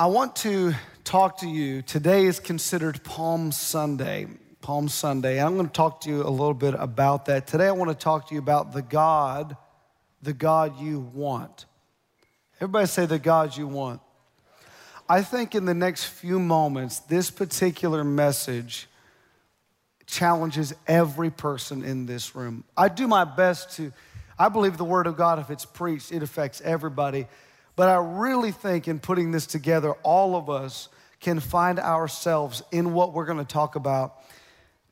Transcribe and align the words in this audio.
I 0.00 0.06
want 0.06 0.36
to 0.36 0.74
talk 1.02 1.38
to 1.38 1.48
you. 1.48 1.82
Today 1.82 2.26
is 2.26 2.38
considered 2.38 3.02
Palm 3.02 3.50
Sunday. 3.50 4.28
Palm 4.60 4.88
Sunday. 4.88 5.42
I'm 5.42 5.54
going 5.56 5.66
to 5.66 5.72
talk 5.72 6.02
to 6.02 6.08
you 6.08 6.22
a 6.22 6.30
little 6.30 6.54
bit 6.54 6.74
about 6.78 7.26
that. 7.26 7.48
Today, 7.48 7.66
I 7.66 7.72
want 7.72 7.90
to 7.90 7.96
talk 7.96 8.28
to 8.28 8.34
you 8.34 8.38
about 8.38 8.72
the 8.72 8.80
God, 8.80 9.56
the 10.22 10.32
God 10.32 10.78
you 10.78 11.00
want. 11.00 11.66
Everybody 12.60 12.86
say 12.86 13.06
the 13.06 13.18
God 13.18 13.56
you 13.56 13.66
want. 13.66 14.00
I 15.08 15.20
think 15.22 15.56
in 15.56 15.64
the 15.64 15.74
next 15.74 16.04
few 16.04 16.38
moments, 16.38 17.00
this 17.00 17.28
particular 17.28 18.04
message 18.04 18.86
challenges 20.06 20.72
every 20.86 21.30
person 21.30 21.82
in 21.82 22.06
this 22.06 22.36
room. 22.36 22.62
I 22.76 22.86
do 22.86 23.08
my 23.08 23.24
best 23.24 23.72
to, 23.78 23.92
I 24.38 24.48
believe 24.48 24.76
the 24.76 24.84
Word 24.84 25.08
of 25.08 25.16
God, 25.16 25.40
if 25.40 25.50
it's 25.50 25.64
preached, 25.64 26.12
it 26.12 26.22
affects 26.22 26.60
everybody. 26.60 27.26
But 27.78 27.88
I 27.88 27.98
really 27.98 28.50
think 28.50 28.88
in 28.88 28.98
putting 28.98 29.30
this 29.30 29.46
together, 29.46 29.92
all 30.02 30.34
of 30.34 30.50
us 30.50 30.88
can 31.20 31.38
find 31.38 31.78
ourselves 31.78 32.60
in 32.72 32.92
what 32.92 33.12
we're 33.12 33.24
going 33.24 33.38
to 33.38 33.44
talk 33.44 33.76
about 33.76 34.16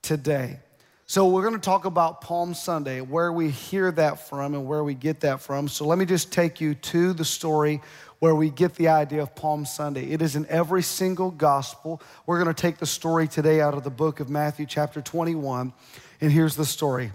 today. 0.03 0.61
So, 1.05 1.27
we're 1.27 1.43
going 1.43 1.55
to 1.55 1.59
talk 1.59 1.85
about 1.85 2.21
Palm 2.21 2.55
Sunday, 2.55 3.01
where 3.01 3.33
we 3.33 3.51
hear 3.51 3.91
that 3.91 4.29
from 4.29 4.55
and 4.55 4.69
where 4.69 4.85
we 4.85 4.95
get 4.95 5.19
that 5.23 5.41
from. 5.41 5.67
So, 5.67 5.85
let 5.85 5.99
me 5.99 6.05
just 6.05 6.33
take 6.33 6.61
you 6.61 6.77
to 6.77 7.13
the 7.13 7.25
story 7.25 7.81
where 8.21 8.37
we 8.37 8.51
get 8.51 8.77
the 8.77 8.87
idea 8.87 9.21
of 9.21 9.35
Palm 9.35 9.67
Sunday. 9.67 10.09
It 10.13 10.23
is 10.23 10.37
in 10.37 10.47
every 10.47 10.85
single 10.85 11.33
gospel. 11.33 12.01
We're 12.25 12.41
going 12.41 12.55
to 12.55 12.63
take 12.63 12.79
the 12.79 12.87
story 12.87 13.27
today 13.27 13.61
out 13.61 13.75
of 13.75 13.83
the 13.83 13.91
book 13.91 14.21
of 14.21 14.31
Matthew, 14.31 14.65
chapter 14.65 15.03
21. 15.03 15.73
And 16.21 16.31
here's 16.31 16.55
the 16.55 16.65
story 16.65 17.11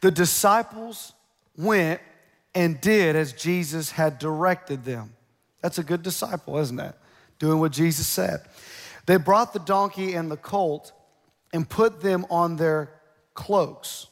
The 0.00 0.10
disciples 0.10 1.12
went 1.54 2.00
and 2.54 2.80
did 2.80 3.16
as 3.16 3.32
Jesus 3.32 3.90
had 3.90 4.18
directed 4.18 4.84
them. 4.84 5.14
That's 5.60 5.78
a 5.78 5.82
good 5.82 6.02
disciple, 6.02 6.58
isn't 6.58 6.78
it? 6.78 6.94
Doing 7.38 7.58
what 7.58 7.72
Jesus 7.72 8.06
said. 8.06 8.42
They 9.06 9.16
brought 9.16 9.52
the 9.52 9.58
donkey 9.58 10.14
and 10.14 10.30
the 10.30 10.36
colt 10.36 10.92
and 11.52 11.68
put 11.68 12.00
them 12.00 12.26
on 12.30 12.56
their 12.56 12.90
cloaks. 13.34 14.06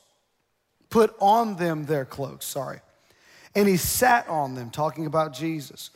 Put 0.91 1.15
on 1.21 1.57
them 1.57 1.87
their 1.87 2.05
cloaks, 2.05 2.47
sorry. 2.47 2.81
And 3.55 3.69
he 3.69 3.77
sat 3.77 4.29
on 4.29 4.55
them, 4.55 4.71
talking 4.71 5.07
about 5.07 5.33
Jesus. 5.33 5.91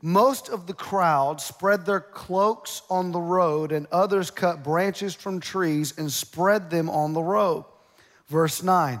Most 0.00 0.48
of 0.48 0.66
the 0.66 0.74
crowd 0.74 1.40
spread 1.40 1.86
their 1.86 2.00
cloaks 2.00 2.82
on 2.90 3.12
the 3.12 3.20
road, 3.20 3.70
and 3.70 3.86
others 3.92 4.30
cut 4.30 4.64
branches 4.64 5.14
from 5.14 5.40
trees 5.40 5.94
and 5.96 6.10
spread 6.10 6.70
them 6.70 6.90
on 6.90 7.12
the 7.12 7.22
road. 7.22 7.64
Verse 8.28 8.62
9 8.62 9.00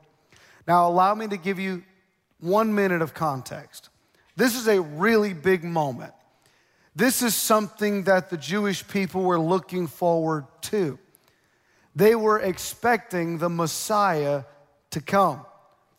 Now, 0.67 0.87
allow 0.87 1.15
me 1.15 1.27
to 1.27 1.37
give 1.37 1.59
you 1.59 1.83
one 2.39 2.73
minute 2.73 3.01
of 3.01 3.13
context. 3.13 3.89
This 4.35 4.55
is 4.55 4.67
a 4.67 4.81
really 4.81 5.33
big 5.33 5.63
moment. 5.63 6.13
This 6.95 7.21
is 7.21 7.35
something 7.35 8.03
that 8.03 8.29
the 8.29 8.37
Jewish 8.37 8.87
people 8.87 9.23
were 9.23 9.39
looking 9.39 9.87
forward 9.87 10.45
to. 10.63 10.99
They 11.95 12.15
were 12.15 12.39
expecting 12.39 13.37
the 13.37 13.49
Messiah 13.49 14.43
to 14.91 15.01
come 15.01 15.45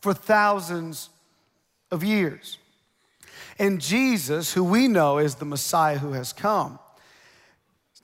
for 0.01 0.13
thousands 0.13 1.09
of 1.91 2.03
years. 2.03 2.57
And 3.59 3.79
Jesus, 3.79 4.53
who 4.53 4.63
we 4.63 4.87
know 4.87 5.19
is 5.19 5.35
the 5.35 5.45
Messiah 5.45 5.97
who 5.97 6.13
has 6.13 6.33
come, 6.33 6.79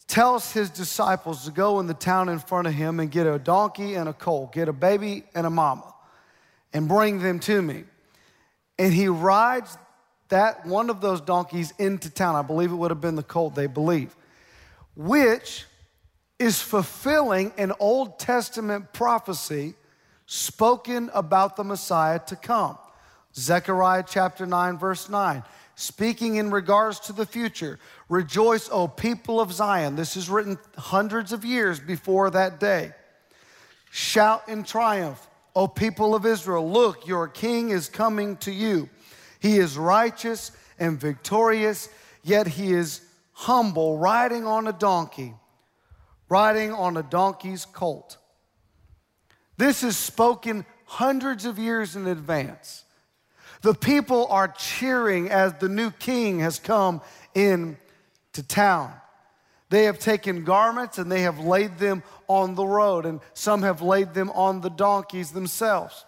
tells 0.07 0.51
his 0.51 0.69
disciples 0.69 1.45
to 1.45 1.51
go 1.51 1.79
in 1.79 1.87
the 1.87 1.93
town 1.93 2.29
in 2.29 2.39
front 2.39 2.67
of 2.67 2.73
him 2.73 2.99
and 2.99 3.11
get 3.11 3.27
a 3.27 3.37
donkey 3.37 3.95
and 3.95 4.09
a 4.09 4.13
colt, 4.13 4.53
get 4.53 4.67
a 4.67 4.73
baby 4.73 5.23
and 5.35 5.45
a 5.45 5.49
mama, 5.49 5.93
and 6.73 6.87
bring 6.87 7.19
them 7.19 7.39
to 7.39 7.61
me 7.61 7.83
and 8.79 8.93
he 8.93 9.09
rides 9.09 9.77
that 10.29 10.65
one 10.65 10.89
of 10.89 11.01
those 11.01 11.21
donkeys 11.21 11.73
into 11.77 12.09
town. 12.09 12.35
I 12.35 12.41
believe 12.41 12.71
it 12.71 12.75
would 12.75 12.91
have 12.91 13.01
been 13.01 13.15
the 13.15 13.23
colt, 13.23 13.53
they 13.53 13.67
believe, 13.67 14.15
which 14.95 15.65
is 16.39 16.61
fulfilling 16.61 17.51
an 17.57 17.73
Old 17.79 18.17
Testament 18.17 18.93
prophecy 18.93 19.73
spoken 20.25 21.11
about 21.13 21.57
the 21.57 21.63
Messiah 21.63 22.19
to 22.27 22.35
come. 22.37 22.77
Zechariah 23.35 24.05
chapter 24.07 24.45
9, 24.45 24.77
verse 24.77 25.09
9. 25.09 25.43
Speaking 25.75 26.37
in 26.37 26.51
regards 26.51 26.99
to 27.01 27.13
the 27.13 27.25
future, 27.25 27.79
rejoice, 28.07 28.69
O 28.71 28.87
people 28.87 29.41
of 29.41 29.51
Zion. 29.51 29.95
This 29.95 30.15
is 30.15 30.29
written 30.29 30.57
hundreds 30.77 31.33
of 31.33 31.43
years 31.43 31.79
before 31.79 32.29
that 32.29 32.59
day. 32.59 32.93
Shout 33.91 34.47
in 34.47 34.63
triumph, 34.63 35.28
O 35.59 35.67
people 35.67 36.15
of 36.15 36.25
Israel, 36.25 36.71
look, 36.71 37.05
your 37.05 37.27
king 37.27 37.71
is 37.71 37.89
coming 37.89 38.37
to 38.37 38.49
you. 38.49 38.87
He 39.41 39.57
is 39.57 39.77
righteous 39.77 40.53
and 40.79 40.97
victorious, 40.97 41.89
yet 42.23 42.47
he 42.47 42.71
is 42.71 43.01
humble, 43.33 43.97
riding 43.97 44.45
on 44.45 44.67
a 44.67 44.71
donkey, 44.71 45.33
riding 46.29 46.71
on 46.71 46.95
a 46.95 47.03
donkey's 47.03 47.65
colt. 47.65 48.15
This 49.57 49.83
is 49.83 49.97
spoken 49.97 50.65
hundreds 50.85 51.43
of 51.43 51.59
years 51.59 51.97
in 51.97 52.07
advance. 52.07 52.85
The 53.61 53.73
people 53.73 54.27
are 54.27 54.47
cheering 54.47 55.29
as 55.29 55.55
the 55.55 55.67
new 55.67 55.91
king 55.91 56.39
has 56.39 56.57
come 56.57 57.01
in 57.35 57.75
to 58.31 58.43
town. 58.43 58.93
They 59.69 59.83
have 59.83 59.99
taken 59.99 60.43
garments 60.43 60.97
and 60.97 61.11
they 61.11 61.21
have 61.21 61.39
laid 61.39 61.77
them 61.77 62.03
on 62.27 62.55
the 62.55 62.65
road, 62.65 63.05
and 63.05 63.21
some 63.33 63.61
have 63.61 63.81
laid 63.81 64.13
them 64.13 64.29
on 64.31 64.61
the 64.61 64.69
donkeys 64.69 65.31
themselves. 65.31 66.05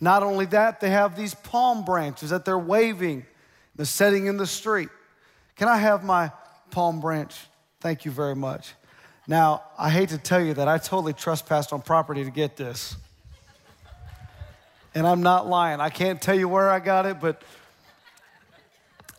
Not 0.00 0.22
only 0.22 0.46
that, 0.46 0.80
they 0.80 0.90
have 0.90 1.16
these 1.16 1.34
palm 1.34 1.84
branches 1.84 2.30
that 2.30 2.44
they're 2.44 2.58
waving, 2.58 3.26
the 3.74 3.86
setting 3.86 4.26
in 4.26 4.36
the 4.36 4.46
street. 4.46 4.88
Can 5.56 5.68
I 5.68 5.76
have 5.76 6.04
my 6.04 6.30
palm 6.70 7.00
branch? 7.00 7.34
Thank 7.80 8.04
you 8.04 8.10
very 8.10 8.36
much. 8.36 8.74
Now, 9.26 9.62
I 9.78 9.90
hate 9.90 10.10
to 10.10 10.18
tell 10.18 10.40
you 10.40 10.54
that 10.54 10.68
I 10.68 10.78
totally 10.78 11.14
trespassed 11.14 11.72
on 11.72 11.82
property 11.82 12.24
to 12.24 12.30
get 12.30 12.56
this. 12.56 12.96
And 14.94 15.06
I'm 15.06 15.22
not 15.22 15.48
lying. 15.48 15.80
I 15.80 15.88
can't 15.88 16.20
tell 16.20 16.38
you 16.38 16.48
where 16.48 16.70
I 16.70 16.78
got 16.78 17.06
it, 17.06 17.20
but 17.20 17.42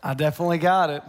I 0.02 0.14
definitely 0.14 0.58
got 0.58 0.90
it 0.90 1.02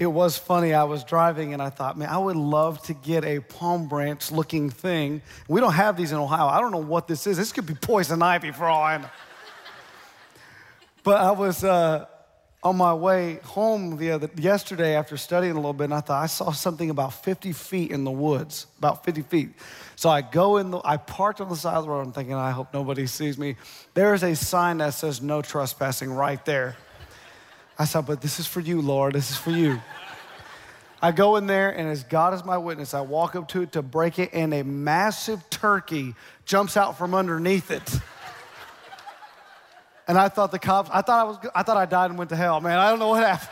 it 0.00 0.06
was 0.06 0.38
funny. 0.38 0.72
I 0.72 0.84
was 0.84 1.04
driving 1.04 1.52
and 1.52 1.60
I 1.60 1.68
thought, 1.68 1.98
man, 1.98 2.08
I 2.08 2.16
would 2.16 2.34
love 2.34 2.82
to 2.84 2.94
get 2.94 3.22
a 3.22 3.40
palm 3.40 3.86
branch 3.86 4.32
looking 4.32 4.70
thing. 4.70 5.20
We 5.46 5.60
don't 5.60 5.74
have 5.74 5.98
these 5.98 6.10
in 6.10 6.16
Ohio. 6.16 6.46
I 6.46 6.58
don't 6.58 6.72
know 6.72 6.78
what 6.78 7.06
this 7.06 7.26
is. 7.26 7.36
This 7.36 7.52
could 7.52 7.66
be 7.66 7.74
poison 7.74 8.22
ivy 8.22 8.50
for 8.50 8.64
all 8.64 8.82
I 8.82 8.96
know. 8.96 9.10
but 11.04 11.20
I 11.20 11.32
was 11.32 11.62
uh, 11.62 12.06
on 12.62 12.78
my 12.78 12.94
way 12.94 13.40
home 13.44 13.98
the 13.98 14.12
other, 14.12 14.30
yesterday 14.36 14.96
after 14.96 15.18
studying 15.18 15.52
a 15.52 15.56
little 15.56 15.74
bit, 15.74 15.84
and 15.84 15.94
I 15.94 16.00
thought 16.00 16.22
I 16.22 16.26
saw 16.28 16.50
something 16.50 16.88
about 16.88 17.12
50 17.22 17.52
feet 17.52 17.90
in 17.90 18.04
the 18.04 18.10
woods, 18.10 18.68
about 18.78 19.04
50 19.04 19.20
feet. 19.20 19.50
So 19.96 20.08
I 20.08 20.22
go 20.22 20.56
in 20.56 20.70
the, 20.70 20.80
I 20.82 20.96
parked 20.96 21.42
on 21.42 21.50
the 21.50 21.56
side 21.56 21.76
of 21.76 21.84
the 21.84 21.90
road. 21.90 22.00
I'm 22.00 22.12
thinking, 22.12 22.34
I 22.34 22.52
hope 22.52 22.72
nobody 22.72 23.06
sees 23.06 23.36
me. 23.36 23.56
There 23.92 24.14
is 24.14 24.22
a 24.22 24.34
sign 24.34 24.78
that 24.78 24.94
says 24.94 25.20
no 25.20 25.42
trespassing 25.42 26.10
right 26.10 26.42
there. 26.46 26.78
I 27.80 27.84
said, 27.84 28.04
but 28.04 28.20
this 28.20 28.38
is 28.38 28.46
for 28.46 28.60
you, 28.60 28.82
Lord. 28.82 29.14
This 29.14 29.30
is 29.30 29.38
for 29.38 29.52
you. 29.52 29.80
I 31.00 31.12
go 31.12 31.36
in 31.36 31.46
there, 31.46 31.70
and 31.70 31.88
as 31.88 32.04
God 32.04 32.34
is 32.34 32.44
my 32.44 32.58
witness, 32.58 32.92
I 32.92 33.00
walk 33.00 33.34
up 33.34 33.48
to 33.48 33.62
it 33.62 33.72
to 33.72 33.80
break 33.80 34.18
it, 34.18 34.34
and 34.34 34.52
a 34.52 34.62
massive 34.62 35.48
turkey 35.48 36.14
jumps 36.44 36.76
out 36.76 36.98
from 36.98 37.14
underneath 37.14 37.70
it. 37.70 37.90
And 40.06 40.18
I 40.18 40.28
thought 40.28 40.50
the 40.50 40.58
cops, 40.58 40.90
I 40.92 41.00
thought 41.00 41.20
I 41.20 41.24
was, 41.24 41.38
I 41.54 41.62
thought 41.62 41.78
I 41.78 41.86
died 41.86 42.10
and 42.10 42.18
went 42.18 42.28
to 42.30 42.36
hell, 42.36 42.60
man. 42.60 42.78
I 42.78 42.90
don't 42.90 42.98
know 42.98 43.08
what 43.08 43.24
happened. 43.24 43.48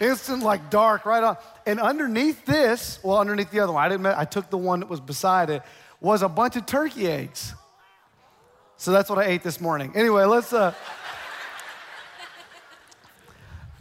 Instant, 0.00 0.42
like 0.42 0.68
dark, 0.68 1.06
right 1.06 1.24
on. 1.24 1.38
And 1.64 1.80
underneath 1.80 2.44
this, 2.44 2.98
well, 3.02 3.16
underneath 3.16 3.50
the 3.50 3.60
other 3.60 3.72
one, 3.72 3.82
I 3.82 3.88
didn't, 3.88 4.04
I 4.04 4.26
took 4.26 4.50
the 4.50 4.58
one 4.58 4.80
that 4.80 4.90
was 4.90 5.00
beside 5.00 5.48
it, 5.48 5.62
was 5.98 6.20
a 6.20 6.28
bunch 6.28 6.56
of 6.56 6.66
turkey 6.66 7.06
eggs. 7.06 7.54
So 8.76 8.92
that's 8.92 9.08
what 9.08 9.18
I 9.18 9.24
ate 9.28 9.42
this 9.42 9.62
morning. 9.62 9.92
Anyway, 9.94 10.24
let's, 10.24 10.52
uh, 10.52 10.74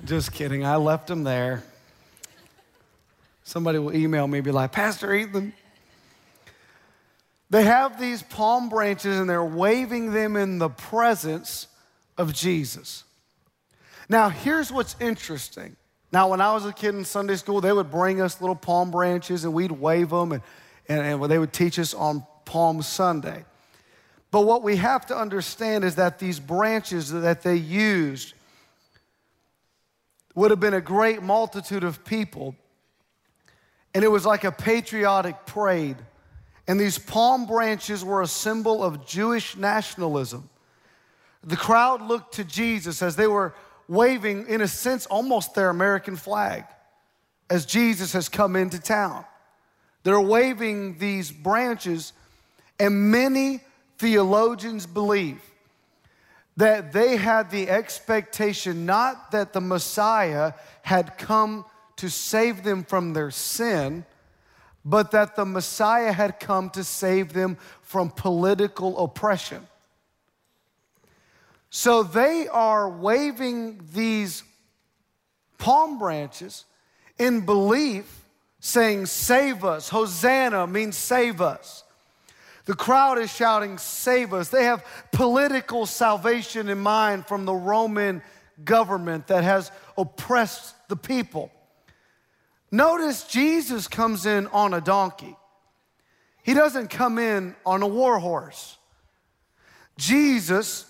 just 0.05 0.31
kidding. 0.33 0.65
I 0.65 0.77
left 0.77 1.07
them 1.07 1.23
there. 1.23 1.63
Somebody 3.43 3.79
will 3.79 3.95
email 3.95 4.27
me, 4.27 4.41
be 4.41 4.51
like, 4.51 4.71
Pastor 4.71 5.13
Ethan. 5.13 5.53
They 7.49 7.63
have 7.63 7.99
these 7.99 8.23
palm 8.23 8.69
branches 8.69 9.19
and 9.19 9.29
they're 9.29 9.43
waving 9.43 10.13
them 10.13 10.37
in 10.37 10.57
the 10.57 10.69
presence 10.69 11.67
of 12.17 12.33
Jesus. 12.33 13.03
Now, 14.07 14.29
here's 14.29 14.71
what's 14.71 14.95
interesting. 14.99 15.75
Now, 16.13 16.29
when 16.29 16.41
I 16.41 16.53
was 16.53 16.65
a 16.65 16.73
kid 16.73 16.95
in 16.95 17.05
Sunday 17.05 17.35
school, 17.35 17.61
they 17.61 17.73
would 17.73 17.91
bring 17.91 18.21
us 18.21 18.41
little 18.41 18.55
palm 18.55 18.91
branches 18.91 19.43
and 19.43 19.53
we'd 19.53 19.71
wave 19.71 20.09
them, 20.09 20.31
and, 20.31 20.41
and, 20.87 21.01
and 21.01 21.31
they 21.31 21.37
would 21.37 21.53
teach 21.53 21.77
us 21.77 21.93
on 21.93 22.25
Palm 22.45 22.81
Sunday. 22.81 23.45
But 24.31 24.41
what 24.41 24.63
we 24.63 24.77
have 24.77 25.05
to 25.07 25.15
understand 25.15 25.83
is 25.83 25.95
that 25.95 26.19
these 26.19 26.39
branches 26.39 27.11
that 27.11 27.43
they 27.43 27.55
used 27.55 28.33
would 30.35 30.51
have 30.51 30.59
been 30.59 30.73
a 30.73 30.81
great 30.81 31.21
multitude 31.21 31.83
of 31.83 32.05
people, 32.05 32.55
and 33.93 34.03
it 34.03 34.07
was 34.07 34.25
like 34.25 34.43
a 34.43 34.51
patriotic 34.51 35.45
parade. 35.45 35.97
And 36.67 36.79
these 36.79 36.97
palm 36.97 37.45
branches 37.45 38.05
were 38.05 38.21
a 38.21 38.27
symbol 38.27 38.83
of 38.83 39.05
Jewish 39.05 39.57
nationalism. 39.57 40.49
The 41.43 41.57
crowd 41.57 42.01
looked 42.01 42.35
to 42.35 42.43
Jesus 42.43 43.01
as 43.01 43.15
they 43.15 43.27
were 43.27 43.53
waving, 43.87 44.47
in 44.47 44.61
a 44.61 44.67
sense, 44.67 45.05
almost 45.07 45.53
their 45.55 45.69
American 45.69 46.15
flag 46.15 46.65
as 47.49 47.65
Jesus 47.65 48.13
has 48.13 48.29
come 48.29 48.55
into 48.55 48.79
town. 48.79 49.25
They're 50.03 50.21
waving 50.21 50.97
these 50.97 51.31
branches, 51.31 52.13
and 52.79 53.11
many 53.11 53.59
theologians 53.97 54.85
believe 54.85 55.41
that 56.57 56.91
they 56.91 57.15
had 57.17 57.49
the 57.49 57.69
expectation 57.69 58.85
not 58.85 59.31
that 59.31 59.53
the 59.53 59.61
Messiah 59.61 60.53
had 60.81 61.17
come 61.17 61.65
to 61.97 62.09
save 62.09 62.63
them 62.63 62.83
from 62.83 63.13
their 63.13 63.31
sin, 63.31 64.05
but 64.83 65.11
that 65.11 65.35
the 65.35 65.45
Messiah 65.45 66.11
had 66.11 66.39
come 66.39 66.69
to 66.71 66.83
save 66.83 67.33
them 67.33 67.57
from 67.81 68.09
political 68.09 69.03
oppression. 69.03 69.65
So 71.69 72.03
they 72.03 72.47
are 72.47 72.89
waving 72.89 73.81
these 73.93 74.43
palm 75.57 75.99
branches 75.99 76.65
in 77.17 77.45
belief, 77.45 78.25
saying, 78.59 79.05
Save 79.05 79.63
us. 79.63 79.87
Hosanna 79.87 80.67
means 80.67 80.97
save 80.97 81.39
us. 81.39 81.83
The 82.71 82.77
crowd 82.77 83.17
is 83.17 83.29
shouting, 83.29 83.77
Save 83.77 84.33
us. 84.33 84.47
They 84.47 84.63
have 84.63 84.85
political 85.11 85.85
salvation 85.85 86.69
in 86.69 86.79
mind 86.79 87.27
from 87.27 87.43
the 87.43 87.53
Roman 87.53 88.21
government 88.63 89.27
that 89.27 89.43
has 89.43 89.73
oppressed 89.97 90.73
the 90.87 90.95
people. 90.95 91.51
Notice 92.71 93.25
Jesus 93.25 93.89
comes 93.89 94.25
in 94.25 94.47
on 94.47 94.73
a 94.73 94.79
donkey, 94.79 95.35
he 96.43 96.53
doesn't 96.53 96.87
come 96.87 97.19
in 97.19 97.57
on 97.65 97.81
a 97.81 97.87
war 97.87 98.19
horse. 98.19 98.77
Jesus 99.97 100.85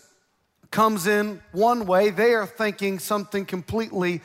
comes 0.70 1.08
in 1.08 1.42
one 1.52 1.88
way, 1.88 2.12
they 2.12 2.36
are 2.36 2.46
thinking 2.46 3.00
something 3.00 3.44
completely 3.44 4.22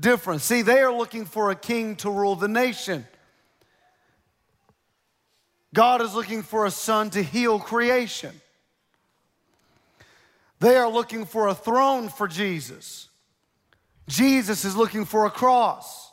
different. 0.00 0.40
See, 0.42 0.62
they 0.62 0.80
are 0.80 0.92
looking 0.92 1.24
for 1.24 1.52
a 1.52 1.54
king 1.54 1.94
to 1.98 2.10
rule 2.10 2.34
the 2.34 2.48
nation. 2.48 3.06
God 5.76 6.00
is 6.00 6.14
looking 6.14 6.42
for 6.42 6.64
a 6.64 6.70
son 6.70 7.10
to 7.10 7.22
heal 7.22 7.58
creation. 7.58 8.32
They 10.58 10.74
are 10.74 10.88
looking 10.88 11.26
for 11.26 11.48
a 11.48 11.54
throne 11.54 12.08
for 12.08 12.26
Jesus. 12.26 13.10
Jesus 14.08 14.64
is 14.64 14.74
looking 14.74 15.04
for 15.04 15.26
a 15.26 15.30
cross. 15.30 16.10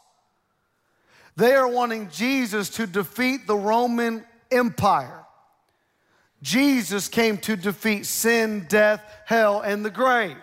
They 1.38 1.54
are 1.54 1.69
wanting 1.69 2.10
Jesus 2.10 2.71
to 2.71 2.86
defeat 2.86 3.48
the 3.48 3.56
Roman 3.56 4.25
Empire. 4.51 5.24
Jesus 6.42 7.07
came 7.07 7.38
to 7.38 7.56
defeat 7.56 8.06
sin, 8.06 8.65
death, 8.68 9.01
hell, 9.25 9.62
and 9.62 9.86
the 9.86 9.89
grave. 9.89 10.36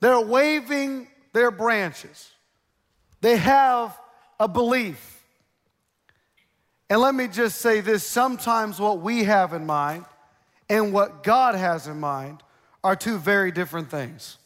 They're 0.00 0.18
waving 0.18 1.06
their 1.32 1.52
branches. 1.52 2.28
They 3.20 3.36
have 3.36 3.96
a 4.40 4.48
belief. 4.48 5.23
And 6.94 7.02
let 7.02 7.16
me 7.16 7.26
just 7.26 7.60
say 7.60 7.80
this 7.80 8.06
sometimes 8.06 8.78
what 8.78 9.00
we 9.00 9.24
have 9.24 9.52
in 9.52 9.66
mind 9.66 10.04
and 10.68 10.92
what 10.92 11.24
God 11.24 11.56
has 11.56 11.88
in 11.88 11.98
mind 11.98 12.40
are 12.84 12.94
two 12.94 13.18
very 13.18 13.50
different 13.50 13.90
things. 13.90 14.38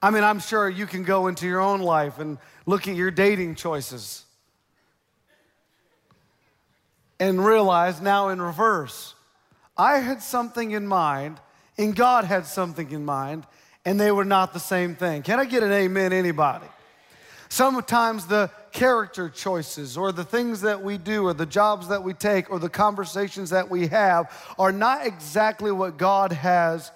I 0.00 0.12
mean, 0.12 0.22
I'm 0.22 0.38
sure 0.38 0.68
you 0.68 0.86
can 0.86 1.02
go 1.02 1.26
into 1.26 1.48
your 1.48 1.60
own 1.60 1.80
life 1.80 2.20
and 2.20 2.38
look 2.64 2.86
at 2.86 2.94
your 2.94 3.10
dating 3.10 3.56
choices 3.56 4.24
and 7.18 7.44
realize 7.44 8.00
now 8.00 8.28
in 8.28 8.40
reverse, 8.40 9.16
I 9.76 9.98
had 9.98 10.22
something 10.22 10.70
in 10.70 10.86
mind 10.86 11.40
and 11.76 11.96
God 11.96 12.24
had 12.24 12.46
something 12.46 12.92
in 12.92 13.04
mind, 13.04 13.48
and 13.84 13.98
they 13.98 14.12
were 14.12 14.24
not 14.24 14.52
the 14.52 14.60
same 14.60 14.94
thing. 14.94 15.22
Can 15.22 15.40
I 15.40 15.44
get 15.44 15.64
an 15.64 15.72
amen, 15.72 16.12
anybody? 16.12 16.68
Sometimes 17.48 18.26
the 18.26 18.48
character 18.76 19.30
choices 19.30 19.96
or 19.96 20.12
the 20.12 20.22
things 20.22 20.60
that 20.60 20.82
we 20.82 20.98
do 20.98 21.24
or 21.24 21.32
the 21.32 21.46
jobs 21.46 21.88
that 21.88 22.02
we 22.02 22.12
take 22.12 22.50
or 22.50 22.58
the 22.58 22.68
conversations 22.68 23.48
that 23.48 23.70
we 23.70 23.86
have 23.86 24.30
are 24.58 24.70
not 24.70 25.06
exactly 25.06 25.72
what 25.72 25.96
God 25.96 26.30
has 26.30 26.92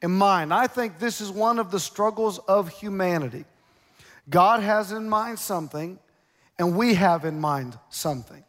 in 0.00 0.12
mind. 0.12 0.54
I 0.54 0.68
think 0.68 1.00
this 1.00 1.20
is 1.20 1.28
one 1.28 1.58
of 1.58 1.72
the 1.72 1.80
struggles 1.80 2.38
of 2.38 2.68
humanity. 2.68 3.44
God 4.30 4.60
has 4.60 4.92
in 4.92 5.08
mind 5.08 5.40
something, 5.40 5.98
and 6.56 6.76
we 6.76 6.94
have 6.94 7.24
in 7.24 7.40
mind 7.40 7.76
something. 7.90 8.44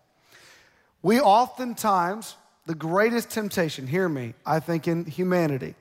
We 1.02 1.20
oftentimes, 1.20 2.36
the 2.68 2.76
greatest 2.76 3.32
temptation, 3.32 3.88
hear 3.88 4.08
me, 4.08 4.36
I 4.46 4.60
think 4.60 4.88
in 4.88 5.06
humanity, 5.06 5.74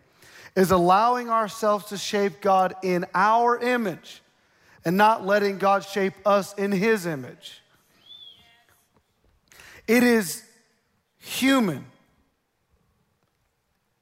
is 0.56 0.70
allowing 0.70 1.28
ourselves 1.28 1.84
to 1.86 1.98
shape 1.98 2.40
God 2.40 2.74
in 2.82 3.04
our 3.14 3.58
image 3.58 4.22
and 4.84 4.96
not 4.96 5.26
letting 5.26 5.58
God 5.58 5.84
shape 5.84 6.14
us 6.26 6.55
in 6.55 6.73
His 6.73 7.06
image. 7.06 7.61
It 9.87 10.02
is 10.02 10.43
human 11.19 11.84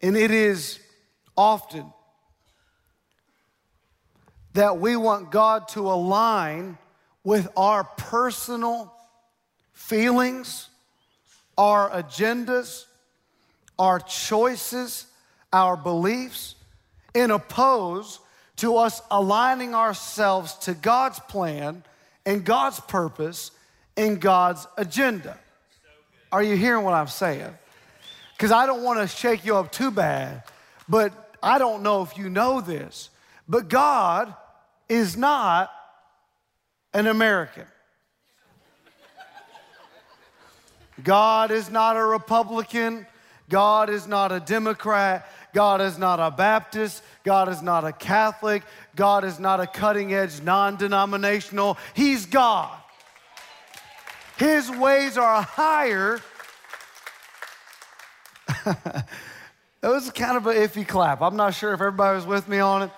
and 0.02 0.16
it 0.16 0.30
is 0.30 0.78
often 1.36 1.92
that 4.54 4.78
we 4.78 4.96
want 4.96 5.30
God 5.30 5.68
to 5.68 5.90
align 5.90 6.78
with 7.22 7.48
our 7.56 7.84
personal 7.84 8.92
feelings 9.72 10.70
our 11.60 11.90
agendas, 11.90 12.86
our 13.78 14.00
choices, 14.00 15.04
our 15.52 15.76
beliefs, 15.76 16.54
in 17.12 17.30
oppose 17.30 18.18
to 18.60 18.76
us 18.76 19.00
aligning 19.10 19.74
ourselves 19.74 20.54
to 20.54 20.74
God's 20.74 21.18
plan 21.20 21.82
and 22.26 22.44
God's 22.44 22.78
purpose 22.80 23.50
and 23.96 24.20
God's 24.20 24.66
agenda. 24.76 25.38
Are 26.30 26.42
you 26.42 26.56
hearing 26.56 26.84
what 26.84 26.94
I'm 26.94 27.08
saying? 27.08 27.50
Because 28.36 28.52
I 28.52 28.66
don't 28.66 28.82
want 28.82 29.00
to 29.00 29.08
shake 29.08 29.44
you 29.44 29.56
up 29.56 29.72
too 29.72 29.90
bad, 29.90 30.42
but 30.88 31.36
I 31.42 31.58
don't 31.58 31.82
know 31.82 32.02
if 32.02 32.18
you 32.18 32.28
know 32.28 32.60
this, 32.60 33.08
but 33.48 33.68
God 33.68 34.34
is 34.88 35.16
not 35.16 35.70
an 36.92 37.06
American. 37.06 37.66
God 41.02 41.50
is 41.50 41.70
not 41.70 41.96
a 41.96 42.04
Republican. 42.04 43.06
God 43.48 43.88
is 43.88 44.06
not 44.06 44.32
a 44.32 44.40
Democrat. 44.40 45.26
God 45.52 45.80
is 45.80 45.98
not 45.98 46.20
a 46.20 46.30
Baptist. 46.30 47.02
God 47.24 47.48
is 47.48 47.62
not 47.62 47.84
a 47.84 47.92
Catholic. 47.92 48.62
God 48.96 49.24
is 49.24 49.38
not 49.38 49.60
a 49.60 49.66
cutting 49.66 50.14
edge, 50.14 50.40
non 50.42 50.76
denominational. 50.76 51.76
He's 51.94 52.26
God. 52.26 52.76
His 54.36 54.70
ways 54.70 55.18
are 55.18 55.42
higher. 55.42 56.20
that 58.64 59.06
was 59.82 60.10
kind 60.10 60.36
of 60.36 60.46
an 60.46 60.56
iffy 60.56 60.86
clap. 60.86 61.20
I'm 61.20 61.36
not 61.36 61.54
sure 61.54 61.74
if 61.74 61.80
everybody 61.80 62.16
was 62.16 62.26
with 62.26 62.48
me 62.48 62.58
on 62.58 62.82
it. 62.82 62.90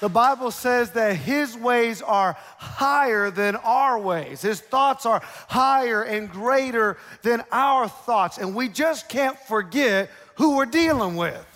The 0.00 0.08
Bible 0.08 0.50
says 0.50 0.92
that 0.92 1.14
his 1.16 1.56
ways 1.56 2.00
are 2.00 2.36
higher 2.56 3.30
than 3.30 3.56
our 3.56 3.98
ways. 3.98 4.40
His 4.40 4.60
thoughts 4.60 5.04
are 5.04 5.20
higher 5.22 6.02
and 6.02 6.30
greater 6.30 6.96
than 7.22 7.44
our 7.52 7.86
thoughts. 7.86 8.38
And 8.38 8.54
we 8.54 8.68
just 8.68 9.10
can't 9.10 9.38
forget 9.38 10.10
who 10.36 10.56
we're 10.56 10.64
dealing 10.64 11.16
with. 11.16 11.46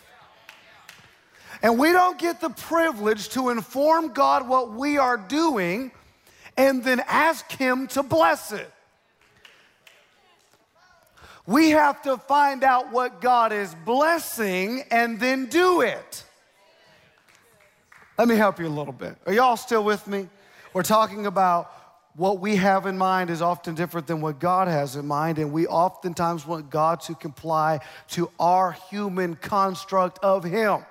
And 1.64 1.78
we 1.78 1.92
don't 1.92 2.18
get 2.18 2.42
the 2.42 2.50
privilege 2.50 3.30
to 3.30 3.48
inform 3.48 4.12
God 4.12 4.46
what 4.46 4.72
we 4.72 4.98
are 4.98 5.16
doing 5.16 5.92
and 6.58 6.84
then 6.84 7.00
ask 7.08 7.50
Him 7.52 7.86
to 7.88 8.02
bless 8.02 8.52
it. 8.52 8.70
We 11.46 11.70
have 11.70 12.02
to 12.02 12.18
find 12.18 12.64
out 12.64 12.92
what 12.92 13.22
God 13.22 13.50
is 13.50 13.74
blessing 13.86 14.84
and 14.90 15.18
then 15.18 15.46
do 15.46 15.80
it. 15.80 16.24
Let 18.18 18.28
me 18.28 18.36
help 18.36 18.60
you 18.60 18.66
a 18.66 18.68
little 18.68 18.92
bit. 18.92 19.16
Are 19.24 19.32
y'all 19.32 19.56
still 19.56 19.84
with 19.84 20.06
me? 20.06 20.28
We're 20.74 20.82
talking 20.82 21.24
about 21.24 21.72
what 22.14 22.40
we 22.40 22.56
have 22.56 22.84
in 22.84 22.98
mind 22.98 23.30
is 23.30 23.40
often 23.40 23.74
different 23.74 24.06
than 24.06 24.20
what 24.20 24.38
God 24.38 24.68
has 24.68 24.96
in 24.96 25.06
mind, 25.06 25.38
and 25.38 25.50
we 25.50 25.66
oftentimes 25.66 26.46
want 26.46 26.68
God 26.68 27.00
to 27.00 27.14
comply 27.14 27.80
to 28.08 28.30
our 28.38 28.72
human 28.90 29.34
construct 29.36 30.18
of 30.22 30.44
Him. 30.44 30.84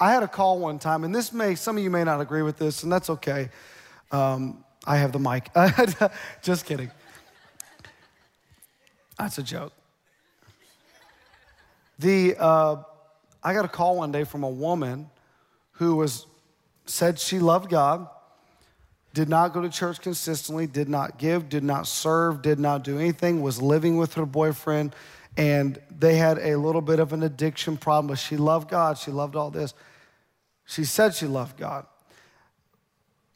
I 0.00 0.12
had 0.12 0.22
a 0.22 0.28
call 0.28 0.58
one 0.58 0.78
time, 0.78 1.04
and 1.04 1.14
this 1.14 1.30
may, 1.30 1.54
some 1.54 1.76
of 1.76 1.84
you 1.84 1.90
may 1.90 2.04
not 2.04 2.22
agree 2.22 2.40
with 2.40 2.56
this, 2.56 2.82
and 2.82 2.90
that's 2.90 3.10
okay. 3.10 3.50
Um, 4.10 4.64
I 4.86 4.96
have 4.96 5.12
the 5.12 5.18
mic. 5.18 5.50
Just 6.42 6.64
kidding. 6.64 6.90
That's 9.18 9.36
a 9.36 9.42
joke. 9.42 9.74
The, 11.98 12.34
uh, 12.38 12.76
I 13.42 13.52
got 13.52 13.66
a 13.66 13.68
call 13.68 13.98
one 13.98 14.10
day 14.10 14.24
from 14.24 14.42
a 14.42 14.48
woman 14.48 15.10
who 15.72 15.96
was, 15.96 16.26
said 16.86 17.18
she 17.18 17.38
loved 17.38 17.68
God, 17.68 18.08
did 19.12 19.28
not 19.28 19.52
go 19.52 19.60
to 19.60 19.68
church 19.68 20.00
consistently, 20.00 20.66
did 20.66 20.88
not 20.88 21.18
give, 21.18 21.50
did 21.50 21.64
not 21.64 21.86
serve, 21.86 22.40
did 22.40 22.58
not 22.58 22.84
do 22.84 22.98
anything, 22.98 23.42
was 23.42 23.60
living 23.60 23.98
with 23.98 24.14
her 24.14 24.24
boyfriend, 24.24 24.94
and 25.36 25.78
they 25.90 26.16
had 26.16 26.38
a 26.38 26.56
little 26.56 26.80
bit 26.80 27.00
of 27.00 27.12
an 27.12 27.22
addiction 27.22 27.76
problem, 27.76 28.08
but 28.08 28.18
she 28.18 28.38
loved 28.38 28.70
God, 28.70 28.96
she 28.96 29.10
loved 29.10 29.36
all 29.36 29.50
this. 29.50 29.74
She 30.70 30.84
said 30.84 31.16
she 31.16 31.26
loved 31.26 31.56
God. 31.56 31.84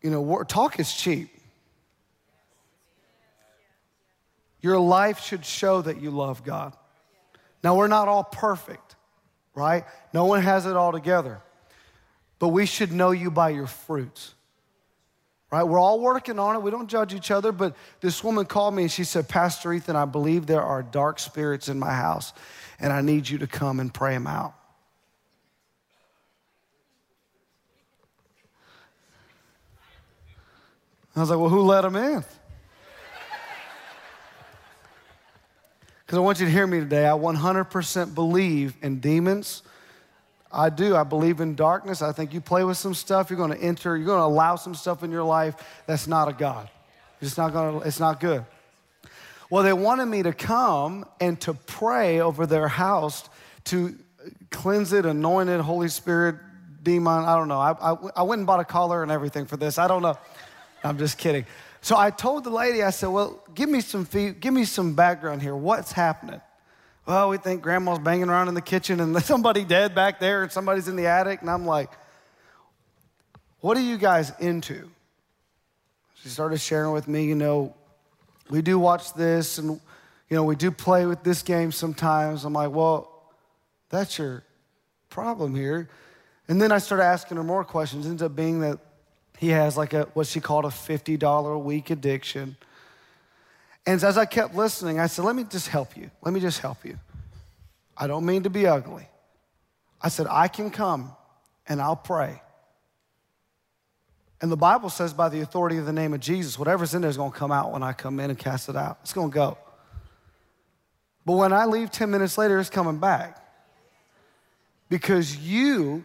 You 0.00 0.10
know, 0.10 0.44
talk 0.44 0.78
is 0.78 0.94
cheap. 0.94 1.30
Your 4.60 4.78
life 4.78 5.20
should 5.20 5.44
show 5.44 5.82
that 5.82 6.00
you 6.00 6.12
love 6.12 6.44
God. 6.44 6.76
Now, 7.64 7.74
we're 7.74 7.88
not 7.88 8.06
all 8.06 8.22
perfect, 8.22 8.94
right? 9.52 9.84
No 10.12 10.26
one 10.26 10.42
has 10.42 10.64
it 10.64 10.76
all 10.76 10.92
together. 10.92 11.40
But 12.38 12.48
we 12.48 12.66
should 12.66 12.92
know 12.92 13.10
you 13.10 13.32
by 13.32 13.50
your 13.50 13.66
fruits, 13.66 14.32
right? 15.50 15.64
We're 15.64 15.80
all 15.80 15.98
working 15.98 16.38
on 16.38 16.54
it. 16.54 16.62
We 16.62 16.70
don't 16.70 16.88
judge 16.88 17.14
each 17.14 17.32
other. 17.32 17.50
But 17.50 17.74
this 18.00 18.22
woman 18.22 18.44
called 18.44 18.76
me 18.76 18.82
and 18.84 18.92
she 18.92 19.02
said, 19.02 19.28
Pastor 19.28 19.72
Ethan, 19.72 19.96
I 19.96 20.04
believe 20.04 20.46
there 20.46 20.62
are 20.62 20.84
dark 20.84 21.18
spirits 21.18 21.68
in 21.68 21.80
my 21.80 21.94
house, 21.94 22.32
and 22.78 22.92
I 22.92 23.00
need 23.00 23.28
you 23.28 23.38
to 23.38 23.48
come 23.48 23.80
and 23.80 23.92
pray 23.92 24.12
them 24.14 24.28
out. 24.28 24.54
I 31.16 31.20
was 31.20 31.30
like, 31.30 31.38
well, 31.38 31.48
who 31.48 31.60
let 31.60 31.82
them 31.82 31.96
in? 31.96 32.24
Because 36.04 36.18
I 36.18 36.20
want 36.20 36.40
you 36.40 36.46
to 36.46 36.52
hear 36.52 36.66
me 36.66 36.80
today. 36.80 37.06
I 37.06 37.12
100% 37.12 38.14
believe 38.14 38.74
in 38.82 39.00
demons. 39.00 39.62
I 40.52 40.70
do. 40.70 40.94
I 40.94 41.04
believe 41.04 41.40
in 41.40 41.54
darkness. 41.54 42.02
I 42.02 42.12
think 42.12 42.32
you 42.32 42.40
play 42.40 42.62
with 42.64 42.76
some 42.76 42.94
stuff, 42.94 43.30
you're 43.30 43.36
going 43.36 43.50
to 43.50 43.58
enter, 43.58 43.96
you're 43.96 44.06
going 44.06 44.20
to 44.20 44.24
allow 44.24 44.56
some 44.56 44.74
stuff 44.74 45.02
in 45.02 45.10
your 45.10 45.24
life 45.24 45.56
that's 45.86 46.06
not 46.06 46.28
a 46.28 46.32
God. 46.32 46.68
It's 47.20 47.36
not 47.36 47.52
going 47.52 47.80
to, 47.80 47.86
it's 47.86 48.00
not 48.00 48.20
good. 48.20 48.44
Well, 49.50 49.62
they 49.62 49.72
wanted 49.72 50.06
me 50.06 50.22
to 50.22 50.32
come 50.32 51.06
and 51.20 51.40
to 51.42 51.54
pray 51.54 52.20
over 52.20 52.46
their 52.46 52.68
house 52.68 53.28
to 53.64 53.96
cleanse 54.50 54.92
it, 54.92 55.06
anoint 55.06 55.48
it, 55.48 55.60
Holy 55.60 55.88
Spirit, 55.88 56.36
demon. 56.82 57.24
I 57.24 57.34
don't 57.36 57.48
know. 57.48 57.60
I, 57.60 57.72
I, 57.72 57.96
I 58.16 58.22
went 58.22 58.40
and 58.40 58.46
bought 58.46 58.60
a 58.60 58.64
collar 58.64 59.02
and 59.02 59.10
everything 59.10 59.46
for 59.46 59.56
this. 59.56 59.78
I 59.78 59.88
don't 59.88 60.02
know. 60.02 60.18
I'm 60.84 60.98
just 60.98 61.16
kidding. 61.16 61.46
So 61.80 61.96
I 61.96 62.10
told 62.10 62.44
the 62.44 62.50
lady, 62.50 62.82
I 62.82 62.90
said, 62.90 63.08
well, 63.08 63.42
give 63.54 63.68
me 63.68 63.80
some, 63.80 64.04
give 64.04 64.52
me 64.52 64.64
some 64.64 64.94
background 64.94 65.42
here. 65.42 65.56
What's 65.56 65.92
happening? 65.92 66.40
Well, 67.06 67.30
we 67.30 67.38
think 67.38 67.62
grandma's 67.62 67.98
banging 67.98 68.28
around 68.28 68.48
in 68.48 68.54
the 68.54 68.62
kitchen 68.62 69.00
and 69.00 69.22
somebody 69.22 69.64
dead 69.64 69.94
back 69.94 70.20
there 70.20 70.42
and 70.42 70.52
somebody's 70.52 70.88
in 70.88 70.96
the 70.96 71.06
attic. 71.06 71.40
And 71.40 71.50
I'm 71.50 71.66
like, 71.66 71.90
what 73.60 73.76
are 73.76 73.82
you 73.82 73.96
guys 73.96 74.32
into? 74.40 74.90
She 76.22 76.28
started 76.28 76.58
sharing 76.58 76.92
with 76.92 77.08
me, 77.08 77.24
you 77.24 77.34
know, 77.34 77.74
we 78.50 78.62
do 78.62 78.78
watch 78.78 79.14
this 79.14 79.58
and, 79.58 79.80
you 80.28 80.36
know, 80.36 80.44
we 80.44 80.56
do 80.56 80.70
play 80.70 81.06
with 81.06 81.22
this 81.22 81.42
game 81.42 81.72
sometimes. 81.72 82.44
I'm 82.44 82.52
like, 82.52 82.70
well, 82.70 83.10
that's 83.88 84.18
your 84.18 84.44
problem 85.08 85.54
here. 85.54 85.88
And 86.48 86.60
then 86.60 86.72
I 86.72 86.78
started 86.78 87.04
asking 87.04 87.38
her 87.38 87.44
more 87.44 87.64
questions. 87.64 88.06
It 88.06 88.10
ends 88.10 88.22
up 88.22 88.36
being 88.36 88.60
that 88.60 88.78
he 89.44 89.50
has 89.50 89.76
like 89.76 89.92
a 89.92 90.04
what 90.14 90.26
she 90.26 90.40
called 90.40 90.64
a 90.64 90.68
$50 90.68 91.54
a 91.54 91.58
week 91.58 91.90
addiction. 91.90 92.56
And 93.86 94.02
as 94.02 94.16
I 94.16 94.24
kept 94.24 94.54
listening, 94.54 94.98
I 94.98 95.06
said, 95.06 95.26
Let 95.26 95.36
me 95.36 95.44
just 95.44 95.68
help 95.68 95.96
you. 95.98 96.10
Let 96.22 96.32
me 96.32 96.40
just 96.40 96.60
help 96.60 96.82
you. 96.82 96.98
I 97.96 98.06
don't 98.06 98.24
mean 98.24 98.44
to 98.44 98.50
be 98.50 98.66
ugly. 98.66 99.06
I 100.00 100.08
said, 100.08 100.26
I 100.30 100.48
can 100.48 100.70
come 100.70 101.12
and 101.66 101.80
I'll 101.80 101.94
pray. 101.94 102.40
And 104.40 104.50
the 104.50 104.56
Bible 104.56 104.90
says, 104.90 105.14
by 105.14 105.28
the 105.28 105.40
authority 105.40 105.78
of 105.78 105.86
the 105.86 105.92
name 105.92 106.12
of 106.12 106.20
Jesus, 106.20 106.58
whatever's 106.58 106.92
in 106.92 107.02
there 107.02 107.08
is 107.08 107.16
going 107.16 107.30
to 107.30 107.38
come 107.38 107.52
out 107.52 107.72
when 107.72 107.82
I 107.82 107.92
come 107.92 108.20
in 108.20 108.30
and 108.30 108.38
cast 108.38 108.68
it 108.68 108.76
out. 108.76 108.98
It's 109.02 109.12
going 109.12 109.30
to 109.30 109.34
go. 109.34 109.56
But 111.24 111.34
when 111.34 111.52
I 111.52 111.66
leave 111.66 111.90
10 111.90 112.10
minutes 112.10 112.36
later, 112.36 112.58
it's 112.58 112.68
coming 112.68 112.98
back. 112.98 113.40
Because 114.90 115.36
you 115.36 116.04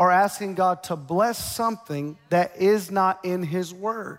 are 0.00 0.10
asking 0.10 0.54
God 0.54 0.82
to 0.84 0.96
bless 0.96 1.54
something 1.54 2.16
that 2.30 2.56
is 2.56 2.90
not 2.90 3.22
in 3.22 3.42
His 3.42 3.72
Word. 3.74 4.18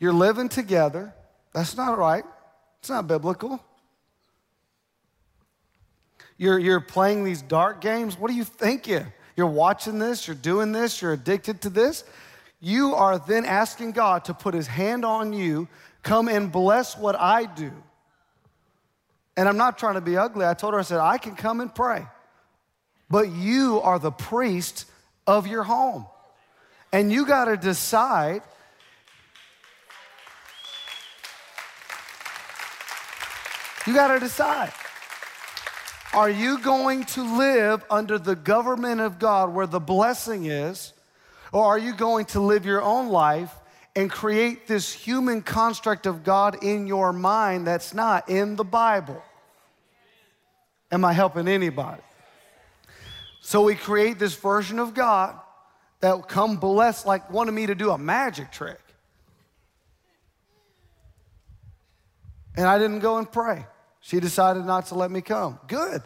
You're 0.00 0.12
living 0.12 0.48
together. 0.48 1.14
That's 1.54 1.76
not 1.76 1.96
right. 1.96 2.24
It's 2.80 2.90
not 2.90 3.06
biblical. 3.06 3.62
You're, 6.36 6.58
you're 6.58 6.80
playing 6.80 7.24
these 7.24 7.42
dark 7.42 7.80
games. 7.80 8.18
What 8.18 8.28
do 8.28 8.36
you 8.36 8.42
thinking? 8.42 9.06
You're 9.36 9.46
watching 9.46 10.00
this, 10.00 10.26
you're 10.26 10.34
doing 10.34 10.72
this, 10.72 11.00
you're 11.00 11.12
addicted 11.12 11.60
to 11.62 11.70
this. 11.70 12.02
You 12.60 12.96
are 12.96 13.20
then 13.20 13.44
asking 13.44 13.92
God 13.92 14.24
to 14.24 14.34
put 14.34 14.52
His 14.52 14.66
hand 14.66 15.04
on 15.04 15.32
you, 15.32 15.68
come 16.02 16.28
and 16.28 16.50
bless 16.50 16.98
what 16.98 17.14
I 17.14 17.46
do. 17.46 17.70
And 19.36 19.48
I'm 19.48 19.56
not 19.56 19.78
trying 19.78 19.94
to 19.94 20.00
be 20.00 20.16
ugly. 20.16 20.44
I 20.44 20.54
told 20.54 20.74
her, 20.74 20.80
I 20.80 20.82
said, 20.82 20.98
I 20.98 21.18
can 21.18 21.36
come 21.36 21.60
and 21.60 21.72
pray 21.72 22.04
but 23.10 23.30
you 23.30 23.80
are 23.80 23.98
the 23.98 24.10
priest 24.10 24.84
of 25.26 25.46
your 25.46 25.62
home. 25.62 26.06
And 26.92 27.12
you 27.12 27.26
got 27.26 27.46
to 27.46 27.56
decide 27.56 28.42
You 33.88 33.94
got 33.94 34.08
to 34.08 34.20
decide. 34.20 34.70
Are 36.12 36.28
you 36.28 36.58
going 36.58 37.04
to 37.04 37.38
live 37.38 37.82
under 37.88 38.18
the 38.18 38.36
government 38.36 39.00
of 39.00 39.18
God 39.18 39.54
where 39.54 39.66
the 39.66 39.80
blessing 39.80 40.44
is? 40.44 40.92
Or 41.52 41.64
are 41.64 41.78
you 41.78 41.94
going 41.94 42.26
to 42.26 42.40
live 42.40 42.66
your 42.66 42.82
own 42.82 43.08
life 43.08 43.50
and 43.96 44.10
create 44.10 44.66
this 44.68 44.92
human 44.92 45.40
construct 45.40 46.06
of 46.06 46.22
God 46.22 46.62
in 46.62 46.86
your 46.86 47.14
mind 47.14 47.66
that's 47.66 47.94
not 47.94 48.28
in 48.28 48.56
the 48.56 48.64
Bible? 48.64 49.22
Am 50.92 51.02
I 51.02 51.14
helping 51.14 51.48
anybody? 51.48 52.02
So 53.48 53.62
we 53.62 53.76
create 53.76 54.18
this 54.18 54.34
version 54.34 54.78
of 54.78 54.92
God 54.92 55.34
that 56.00 56.14
will 56.14 56.22
come 56.22 56.58
blessed, 56.58 57.06
like 57.06 57.30
wanted 57.30 57.52
me 57.52 57.64
to 57.64 57.74
do 57.74 57.90
a 57.92 57.96
magic 57.96 58.52
trick. 58.52 58.78
And 62.58 62.66
I 62.66 62.78
didn't 62.78 62.98
go 62.98 63.16
and 63.16 63.32
pray. 63.32 63.64
She 64.00 64.20
decided 64.20 64.66
not 64.66 64.88
to 64.88 64.96
let 64.96 65.10
me 65.10 65.22
come. 65.22 65.58
Good. 65.66 66.02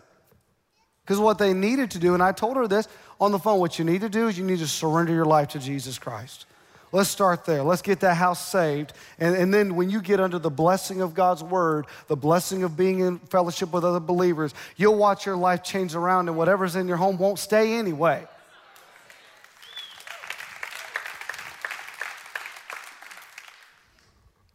Because 1.02 1.18
what 1.18 1.38
they 1.38 1.52
needed 1.52 1.90
to 1.90 1.98
do, 1.98 2.14
and 2.14 2.22
I 2.22 2.30
told 2.30 2.56
her 2.58 2.68
this 2.68 2.86
on 3.20 3.32
the 3.32 3.40
phone, 3.40 3.58
what 3.58 3.76
you 3.76 3.84
need 3.84 4.02
to 4.02 4.08
do 4.08 4.28
is 4.28 4.38
you 4.38 4.44
need 4.44 4.60
to 4.60 4.68
surrender 4.68 5.12
your 5.12 5.24
life 5.24 5.48
to 5.48 5.58
Jesus 5.58 5.98
Christ. 5.98 6.46
Let's 6.94 7.08
start 7.08 7.46
there. 7.46 7.62
Let's 7.62 7.80
get 7.80 8.00
that 8.00 8.16
house 8.16 8.46
saved. 8.46 8.92
And, 9.18 9.34
and 9.34 9.52
then 9.52 9.76
when 9.76 9.88
you 9.88 10.02
get 10.02 10.20
under 10.20 10.38
the 10.38 10.50
blessing 10.50 11.00
of 11.00 11.14
God's 11.14 11.42
word, 11.42 11.86
the 12.06 12.16
blessing 12.16 12.64
of 12.64 12.76
being 12.76 13.00
in 13.00 13.18
fellowship 13.18 13.72
with 13.72 13.82
other 13.82 13.98
believers, 13.98 14.52
you'll 14.76 14.96
watch 14.96 15.24
your 15.24 15.36
life 15.36 15.62
change 15.62 15.94
around, 15.94 16.28
and 16.28 16.36
whatever's 16.36 16.76
in 16.76 16.86
your 16.86 16.98
home 16.98 17.16
won't 17.16 17.38
stay 17.38 17.78
anyway. 17.78 18.26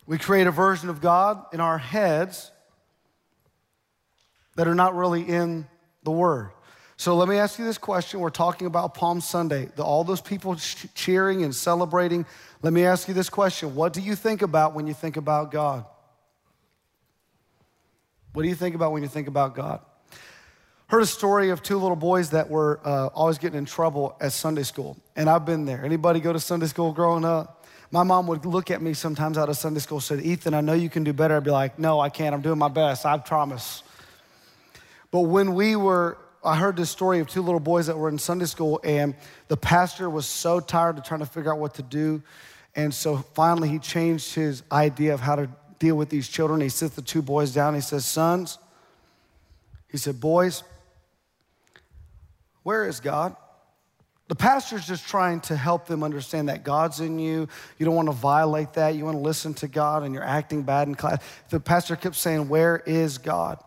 We 0.06 0.20
create 0.20 0.46
a 0.46 0.51
version 0.51 0.89
of 0.89 1.01
God 1.01 1.44
in 1.51 1.60
our 1.60 1.79
heads 1.79 2.51
that 4.56 4.67
are 4.67 4.75
not 4.75 4.96
really 4.96 5.24
in 5.24 5.67
the 6.03 6.12
Word. 6.12 6.51
So 7.00 7.16
let 7.16 7.30
me 7.30 7.38
ask 7.38 7.60
you 7.60 7.66
this 7.66 7.77
question. 7.77 8.20
We're 8.20 8.32
talking 8.32 8.66
about 8.66 8.96
Palm 8.96 9.22
Sunday, 9.22 9.70
the, 9.75 9.84
all 9.84 10.04
those 10.04 10.20
people 10.20 10.56
cheering 10.56 11.44
and 11.44 11.54
celebrating. 11.54 12.25
Let 12.63 12.74
me 12.74 12.86
ask 12.86 13.08
you 13.08 13.13
this 13.13 13.30
question 13.30 13.75
What 13.75 13.94
do 13.94 14.01
you 14.01 14.16
think 14.16 14.42
about 14.42 14.74
when 14.74 14.88
you 14.88 14.96
think 14.96 15.16
about 15.16 15.51
God? 15.51 15.86
What 18.34 18.42
do 18.42 18.50
you 18.50 18.56
think 18.56 18.74
about 18.74 18.92
when 18.92 19.04
you 19.04 19.10
think 19.10 19.27
about 19.27 19.56
God? 19.56 19.82
Heard 20.88 21.04
a 21.04 21.06
story 21.06 21.51
of 21.51 21.62
two 21.62 21.77
little 21.77 21.96
boys 21.96 22.32
that 22.32 22.50
were 22.50 22.80
uh, 22.84 23.08
always 23.08 23.38
getting 23.38 23.60
in 23.60 23.66
trouble 23.66 24.18
at 24.20 24.32
Sunday 24.32 24.63
school, 24.63 24.98
and 25.16 25.30
I've 25.30 25.46
been 25.46 25.66
there. 25.66 25.86
Anybody 25.86 26.20
go 26.20 26.34
to 26.34 26.39
Sunday 26.39 26.68
school 26.68 26.94
growing 26.94 27.25
up? 27.25 27.66
My 27.92 28.04
mom 28.04 28.25
would 28.27 28.46
look 28.46 28.72
at 28.72 28.82
me 28.82 28.94
sometimes 28.94 29.38
out 29.38 29.50
of 29.50 29.58
Sunday 29.58 29.82
school, 29.82 30.00
said, 30.00 30.22
"Ethan, 30.22 30.56
I 30.56 30.62
know 30.62 30.74
you 30.74 30.89
can 30.89 31.04
do 31.04 31.13
better." 31.13 31.38
I'd 31.38 31.44
be 31.44 31.51
like, 31.51 31.77
"No, 31.77 32.00
I 32.00 32.10
can't. 32.10 32.34
I'm 32.34 32.42
doing 32.42 32.58
my 32.58 32.70
best. 32.70 33.06
I 33.06 33.18
promise." 33.20 33.84
But 35.12 35.22
when 35.22 35.54
we 35.54 35.75
were 35.75 36.18
I 36.48 36.56
heard 36.56 36.77
this 36.77 36.89
story 36.89 37.20
of 37.20 37.27
two 37.27 37.42
little 37.42 37.60
boys 37.60 37.88
that 37.88 37.98
were 37.98 38.08
in 38.08 38.18
Sunday 38.18 38.46
school, 38.46 38.80
and 38.84 39.16
the 39.50 39.58
pastor 39.58 40.10
was 40.10 40.25
so 40.25 40.60
tired 40.62 40.98
of 40.98 41.04
trying 41.04 41.20
to 41.20 41.25
figure 41.25 41.51
out 41.51 41.60
what 41.60 41.75
to 41.75 41.84
do. 41.84 42.24
And 42.74 42.94
so 42.94 43.18
finally, 43.18 43.68
he 43.68 43.80
changed 43.80 44.34
his 44.34 44.63
idea 44.72 45.13
of 45.13 45.20
how 45.20 45.36
to 45.36 45.50
deal 45.77 45.96
with 45.96 46.10
these 46.10 46.30
children. 46.30 46.62
He 46.62 46.70
sits 46.70 46.96
the 46.96 47.01
two 47.01 47.22
boys 47.22 47.54
down. 47.54 47.75
He 47.75 47.82
says, 47.82 48.06
Sons, 48.06 48.60
he 49.89 49.98
said, 49.98 50.22
Boys, 50.22 50.63
where 52.63 52.88
is 52.88 53.01
God? 53.01 53.36
The 54.30 54.36
pastor's 54.36 54.86
just 54.86 55.08
trying 55.08 55.39
to 55.42 55.56
help 55.56 55.88
them 55.88 56.04
understand 56.04 56.50
that 56.50 56.63
God's 56.63 57.00
in 57.00 57.18
you. 57.20 57.48
You 57.77 57.86
don't 57.86 57.96
want 57.96 58.10
to 58.10 58.13
violate 58.13 58.74
that. 58.74 58.96
You 58.96 59.06
want 59.06 59.16
to 59.16 59.22
listen 59.22 59.54
to 59.56 59.68
God 59.68 60.04
and 60.04 60.13
you're 60.13 60.24
acting 60.24 60.63
bad 60.63 60.88
in 60.88 60.96
class. 60.96 61.22
The 61.50 61.60
pastor 61.60 61.96
kept 61.96 62.16
saying, 62.16 62.48
Where 62.48 62.77
is 62.86 63.18
God? 63.18 63.62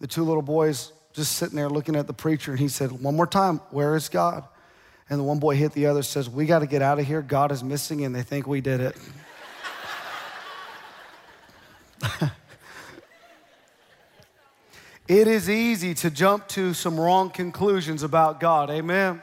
The 0.00 0.06
two 0.06 0.24
little 0.24 0.42
boys 0.42 0.92
just 1.12 1.36
sitting 1.36 1.56
there 1.56 1.68
looking 1.68 1.96
at 1.96 2.06
the 2.06 2.12
preacher 2.12 2.52
and 2.52 2.60
he 2.60 2.68
said, 2.68 2.92
One 2.92 3.16
more 3.16 3.26
time, 3.26 3.58
where 3.70 3.96
is 3.96 4.08
God? 4.08 4.44
And 5.10 5.20
the 5.20 5.24
one 5.24 5.38
boy 5.38 5.56
hit 5.56 5.72
the 5.72 5.86
other, 5.86 6.02
says, 6.02 6.30
We 6.30 6.46
got 6.46 6.60
to 6.60 6.66
get 6.66 6.82
out 6.82 6.98
of 6.98 7.06
here. 7.06 7.20
God 7.22 7.52
is 7.52 7.62
missing 7.62 8.04
and 8.04 8.14
they 8.14 8.22
think 8.22 8.46
we 8.46 8.60
did 8.60 8.80
it. 8.80 8.96
it 15.08 15.28
is 15.28 15.50
easy 15.50 15.94
to 15.94 16.10
jump 16.10 16.48
to 16.48 16.74
some 16.74 16.98
wrong 16.98 17.30
conclusions 17.30 18.02
about 18.02 18.40
God. 18.40 18.70
Amen. 18.70 19.22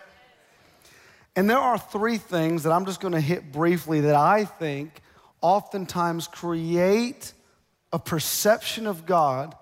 And 1.36 1.50
there 1.50 1.58
are 1.58 1.78
three 1.78 2.18
things 2.18 2.64
that 2.64 2.72
I'm 2.72 2.86
just 2.86 3.00
going 3.00 3.14
to 3.14 3.22
hit 3.22 3.52
briefly 3.52 4.02
that 4.02 4.16
I 4.16 4.46
think 4.46 5.02
oftentimes 5.42 6.28
create 6.28 7.34
a 7.94 8.00
perception 8.00 8.86
of 8.88 9.06
God 9.06 9.56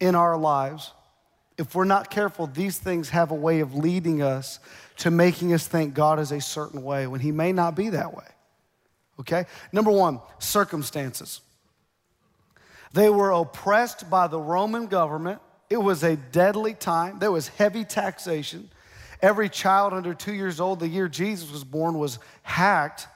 in 0.00 0.14
our 0.14 0.36
lives. 0.36 0.92
If 1.58 1.74
we're 1.74 1.84
not 1.84 2.10
careful, 2.10 2.46
these 2.46 2.78
things 2.78 3.10
have 3.10 3.32
a 3.32 3.34
way 3.34 3.60
of 3.60 3.74
leading 3.74 4.22
us 4.22 4.60
to 4.98 5.10
making 5.10 5.52
us 5.52 5.66
think 5.66 5.92
God 5.92 6.20
is 6.20 6.32
a 6.32 6.40
certain 6.40 6.82
way 6.82 7.06
when 7.06 7.20
He 7.20 7.32
may 7.32 7.52
not 7.52 7.74
be 7.74 7.90
that 7.90 8.16
way. 8.16 8.24
Okay? 9.20 9.46
Number 9.72 9.90
one, 9.90 10.20
circumstances. 10.38 11.40
They 12.92 13.10
were 13.10 13.32
oppressed 13.32 14.08
by 14.08 14.28
the 14.28 14.40
Roman 14.40 14.86
government. 14.86 15.40
It 15.68 15.76
was 15.76 16.02
a 16.02 16.16
deadly 16.16 16.74
time. 16.74 17.18
There 17.18 17.32
was 17.32 17.48
heavy 17.48 17.84
taxation. 17.84 18.70
Every 19.20 19.48
child 19.48 19.92
under 19.92 20.14
two 20.14 20.32
years 20.32 20.60
old, 20.60 20.80
the 20.80 20.88
year 20.88 21.08
Jesus 21.08 21.50
was 21.50 21.64
born, 21.64 21.98
was 21.98 22.18
hacked. 22.42 23.08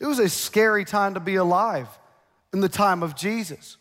It 0.00 0.06
was 0.06 0.18
a 0.18 0.28
scary 0.28 0.84
time 0.84 1.14
to 1.14 1.20
be 1.20 1.36
alive 1.36 1.88
in 2.52 2.60
the 2.60 2.68
time 2.68 3.02
of 3.02 3.14
Jesus. 3.14 3.76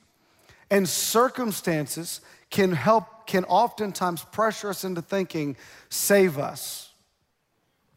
And 0.69 0.87
circumstances 0.87 2.21
can 2.49 2.71
help, 2.71 3.05
can 3.25 3.45
oftentimes 3.45 4.23
pressure 4.25 4.69
us 4.69 4.83
into 4.83 5.01
thinking, 5.01 5.55
save 5.89 6.37
us. 6.37 6.91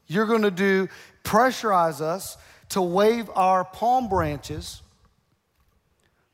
You're 0.07 0.27
gonna 0.27 0.51
do, 0.51 0.89
pressurize 1.25 2.01
us 2.01 2.37
to 2.71 2.83
wave 2.83 3.31
our 3.35 3.65
palm 3.65 4.09
branches, 4.09 4.83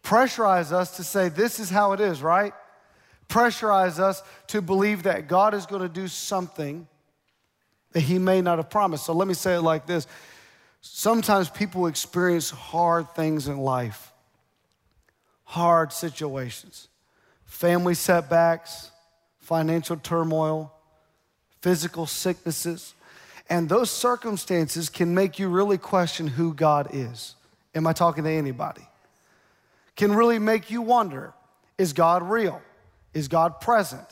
pressurize 0.02 0.72
us 0.72 0.96
to 0.96 1.04
say, 1.04 1.28
this 1.28 1.60
is 1.60 1.70
how 1.70 1.92
it 1.92 2.00
is, 2.00 2.22
right? 2.22 2.52
pressurize 3.32 3.98
us 3.98 4.22
to 4.48 4.60
believe 4.60 5.04
that 5.04 5.26
God 5.26 5.54
is 5.54 5.64
going 5.64 5.82
to 5.82 5.88
do 5.88 6.06
something 6.06 6.86
that 7.92 8.00
He 8.00 8.18
may 8.18 8.42
not 8.42 8.58
have 8.58 8.68
promised. 8.70 9.06
So 9.06 9.14
let 9.14 9.26
me 9.26 9.34
say 9.34 9.54
it 9.54 9.62
like 9.62 9.86
this 9.86 10.06
Sometimes 10.80 11.48
people 11.48 11.86
experience 11.86 12.50
hard 12.50 13.08
things 13.14 13.48
in 13.48 13.58
life, 13.58 14.12
hard 15.44 15.92
situations, 15.92 16.88
family 17.52 17.92
setbacks, 17.94 18.90
financial 19.38 19.96
turmoil, 19.96 20.72
physical 21.60 22.06
sicknesses. 22.06 22.94
And 23.48 23.68
those 23.68 23.90
circumstances 23.90 24.88
can 24.88 25.14
make 25.14 25.38
you 25.38 25.48
really 25.48 25.76
question 25.76 26.26
who 26.26 26.54
God 26.54 26.88
is. 26.94 27.36
Am 27.74 27.86
I 27.86 27.92
talking 27.92 28.24
to 28.24 28.30
anybody? 28.30 28.82
Can 29.96 30.14
really 30.14 30.38
make 30.38 30.70
you 30.70 30.80
wonder 30.80 31.34
is 31.76 31.92
God 31.92 32.22
real? 32.22 32.60
Is 33.12 33.28
God 33.28 33.60
present? 33.60 34.08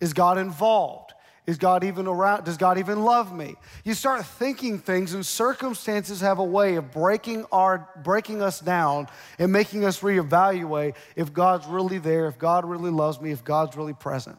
Is 0.00 0.14
God 0.14 0.38
involved? 0.38 1.07
Is 1.48 1.56
God 1.56 1.82
even 1.82 2.06
around? 2.06 2.44
Does 2.44 2.58
God 2.58 2.76
even 2.76 3.04
love 3.04 3.32
me? 3.32 3.54
You 3.82 3.94
start 3.94 4.22
thinking 4.26 4.78
things, 4.78 5.14
and 5.14 5.24
circumstances 5.24 6.20
have 6.20 6.40
a 6.40 6.44
way 6.44 6.74
of 6.74 6.92
breaking, 6.92 7.46
our, 7.50 7.88
breaking 8.04 8.42
us 8.42 8.60
down 8.60 9.06
and 9.38 9.50
making 9.50 9.86
us 9.86 10.00
reevaluate 10.00 10.94
if 11.16 11.32
God's 11.32 11.66
really 11.66 11.96
there, 11.96 12.26
if 12.26 12.38
God 12.38 12.66
really 12.66 12.90
loves 12.90 13.18
me, 13.18 13.30
if 13.30 13.44
God's 13.44 13.78
really 13.78 13.94
present. 13.94 14.36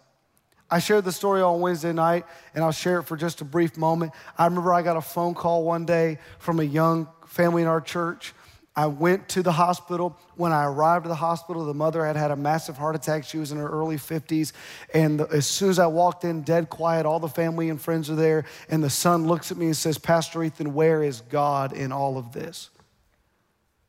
I 0.69 0.77
shared 0.77 1.03
the 1.03 1.11
story 1.11 1.41
on 1.41 1.61
Wednesday 1.61 1.93
night, 1.93 2.27
and 2.53 2.63
I'll 2.63 2.71
share 2.71 2.99
it 2.99 3.05
for 3.05 3.17
just 3.17 3.41
a 3.41 3.45
brief 3.45 3.75
moment. 3.75 4.11
I 4.37 4.45
remember 4.45 4.71
I 4.71 4.83
got 4.83 4.95
a 4.95 5.01
phone 5.01 5.33
call 5.33 5.63
one 5.63 5.85
day 5.85 6.19
from 6.37 6.59
a 6.59 6.63
young 6.63 7.07
family 7.25 7.63
in 7.63 7.67
our 7.67 7.81
church 7.81 8.35
I 8.79 8.85
went 8.85 9.27
to 9.29 9.43
the 9.43 9.51
hospital. 9.51 10.17
When 10.37 10.53
I 10.53 10.63
arrived 10.63 11.05
at 11.05 11.09
the 11.09 11.15
hospital, 11.15 11.65
the 11.65 11.73
mother 11.73 12.05
had 12.05 12.15
had 12.15 12.31
a 12.31 12.37
massive 12.37 12.77
heart 12.77 12.95
attack. 12.95 13.25
She 13.25 13.37
was 13.37 13.51
in 13.51 13.57
her 13.57 13.67
early 13.67 13.97
50s. 13.97 14.53
And 14.93 15.19
the, 15.19 15.27
as 15.35 15.45
soon 15.45 15.69
as 15.69 15.79
I 15.79 15.87
walked 15.87 16.23
in, 16.23 16.43
dead 16.43 16.69
quiet, 16.69 17.05
all 17.05 17.19
the 17.19 17.27
family 17.27 17.67
and 17.67 17.81
friends 17.81 18.09
are 18.09 18.15
there. 18.15 18.45
And 18.69 18.81
the 18.81 18.89
son 18.89 19.27
looks 19.27 19.51
at 19.51 19.57
me 19.57 19.65
and 19.65 19.75
says, 19.75 19.97
Pastor 19.97 20.41
Ethan, 20.41 20.73
where 20.73 21.03
is 21.03 21.19
God 21.19 21.73
in 21.73 21.91
all 21.91 22.17
of 22.17 22.31
this? 22.31 22.69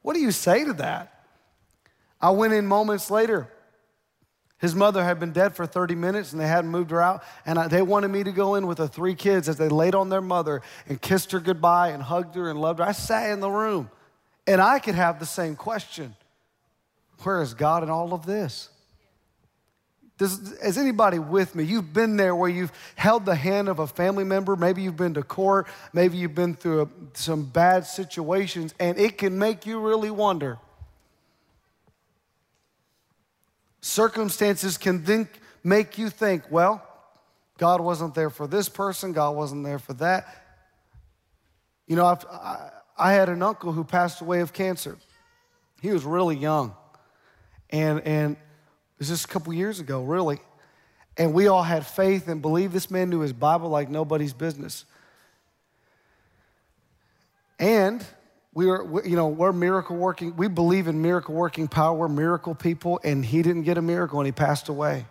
What 0.03 0.15
do 0.15 0.21
you 0.21 0.33
say 0.33 0.65
to 0.65 0.73
that? 0.73 1.23
I 2.21 2.31
went 2.31 2.53
in 2.53 2.67
moments 2.67 3.13
later. 3.13 3.49
His 4.59 4.75
mother 4.75 5.05
had 5.05 5.21
been 5.21 5.31
dead 5.31 5.55
for 5.55 5.67
30 5.67 5.95
minutes 5.95 6.33
and 6.33 6.41
they 6.41 6.49
hadn't 6.49 6.73
moved 6.73 6.91
her 6.91 7.01
out. 7.01 7.23
And 7.47 7.61
I, 7.61 7.69
they 7.69 7.83
wanted 7.83 8.09
me 8.09 8.25
to 8.25 8.33
go 8.33 8.57
in 8.57 8.67
with 8.67 8.79
the 8.79 8.89
three 8.89 9.15
kids 9.15 9.49
as 9.49 9.57
they 9.57 9.69
laid 9.69 9.95
on 9.95 10.09
their 10.09 10.21
mother 10.21 10.63
and 10.89 11.01
kissed 11.01 11.31
her 11.31 11.39
goodbye 11.39 11.91
and 11.91 12.03
hugged 12.03 12.35
her 12.35 12.51
and 12.51 12.61
loved 12.61 12.81
her. 12.81 12.85
I 12.87 12.91
sat 12.91 13.31
in 13.31 13.39
the 13.39 13.51
room. 13.51 13.89
And 14.47 14.61
I 14.61 14.79
could 14.79 14.95
have 14.95 15.19
the 15.19 15.27
same 15.27 15.57
question 15.57 16.15
Where 17.23 17.43
is 17.43 17.55
God 17.55 17.83
in 17.83 17.91
all 17.91 18.13
of 18.13 18.27
this? 18.27 18.69
Does, 20.21 20.53
is 20.53 20.77
anybody 20.77 21.19
with 21.19 21.55
me? 21.55 21.65
You've 21.65 21.95
been 21.95 22.19
there 22.19 22.37
where 22.37 22.51
you've 22.51 22.73
held 22.95 23.25
the 23.25 23.35
hand 23.35 23.71
of 23.71 23.79
a 23.79 23.87
family 23.87 24.23
member. 24.23 24.55
Maybe 24.55 24.83
you've 24.83 24.97
been 24.97 25.15
to 25.15 25.23
court. 25.23 25.67
Maybe 25.95 26.19
you've 26.19 26.35
been 26.35 26.55
through 26.55 26.83
a, 26.83 26.89
some 27.15 27.43
bad 27.43 27.87
situations, 27.87 28.75
and 28.79 28.99
it 28.99 29.17
can 29.17 29.39
make 29.39 29.65
you 29.65 29.81
really 29.81 30.11
wonder. 30.11 30.59
Circumstances 33.81 34.77
can 34.77 35.05
then 35.05 35.27
make 35.65 35.97
you 35.97 36.11
think, 36.11 36.43
well, 36.51 36.87
God 37.57 37.81
wasn't 37.81 38.15
there 38.15 38.29
for 38.29 38.47
this 38.47 38.69
person, 38.69 39.13
God 39.13 39.31
wasn't 39.37 39.65
there 39.65 39.79
for 39.79 39.95
that. 39.95 40.27
You 41.87 41.97
know, 41.97 42.05
I've, 42.05 42.27
I, 42.27 42.71
I 43.01 43.13
had 43.15 43.29
an 43.29 43.43
uncle 43.43 43.73
who 43.73 43.83
passed 43.83 44.21
away 44.21 44.41
of 44.41 44.53
cancer. 44.53 44.99
He 45.81 45.91
was 45.91 46.05
really 46.05 46.37
young. 46.37 46.75
And, 47.71 48.01
and 48.01 48.37
it 48.37 48.99
was 48.99 49.09
just 49.09 49.25
a 49.25 49.29
couple 49.29 49.53
years 49.55 49.81
ago, 49.81 50.05
really. 50.05 50.39
And 51.17 51.33
we 51.33 51.49
all 51.49 51.63
had 51.63 51.87
faith 51.87 52.29
and 52.29 52.43
believed 52.43 52.73
this 52.73 52.91
man 52.91 53.11
knew 53.11 53.21
his 53.21 53.33
Bible 53.33 53.69
like 53.71 53.89
nobody's 53.89 54.33
business. 54.33 54.85
And 57.59 58.05
we 58.53 58.69
are, 58.69 58.85
you 59.05 59.17
know, 59.17 59.29
we're 59.29 59.53
miracle 59.53 59.97
working. 59.97 60.37
We 60.37 60.49
believe 60.49 60.89
in 60.89 61.01
miracle 61.01 61.35
working 61.35 61.69
power. 61.69 61.97
We're 61.97 62.09
miracle 62.09 62.55
people. 62.55 63.01
And 63.05 63.25
he 63.25 63.43
didn't 63.43 63.63
get 63.63 63.79
a 63.79 63.83
miracle 63.83 64.19
and 64.19 64.27
he 64.27 64.33
passed 64.33 64.69
away. 64.69 65.07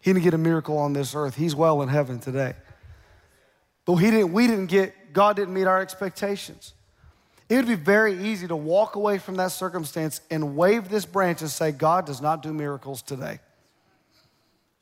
He 0.00 0.12
didn't 0.12 0.24
get 0.24 0.34
a 0.34 0.38
miracle 0.38 0.78
on 0.78 0.92
this 0.92 1.14
earth. 1.14 1.36
He's 1.36 1.54
well 1.54 1.82
in 1.82 1.88
heaven 1.88 2.18
today. 2.18 2.54
But 3.84 3.96
he 3.96 4.10
didn't, 4.10 4.32
we 4.32 4.46
didn't 4.46 4.66
get, 4.66 5.12
God 5.12 5.36
didn't 5.36 5.52
meet 5.52 5.66
our 5.66 5.80
expectations. 5.80 6.74
It 7.50 7.56
would 7.56 7.66
be 7.66 7.74
very 7.74 8.28
easy 8.28 8.46
to 8.46 8.54
walk 8.54 8.94
away 8.94 9.18
from 9.18 9.34
that 9.36 9.48
circumstance 9.48 10.20
and 10.30 10.56
wave 10.56 10.88
this 10.88 11.04
branch 11.04 11.40
and 11.40 11.50
say, 11.50 11.72
God 11.72 12.06
does 12.06 12.22
not 12.22 12.42
do 12.42 12.54
miracles 12.54 13.02
today. 13.02 13.40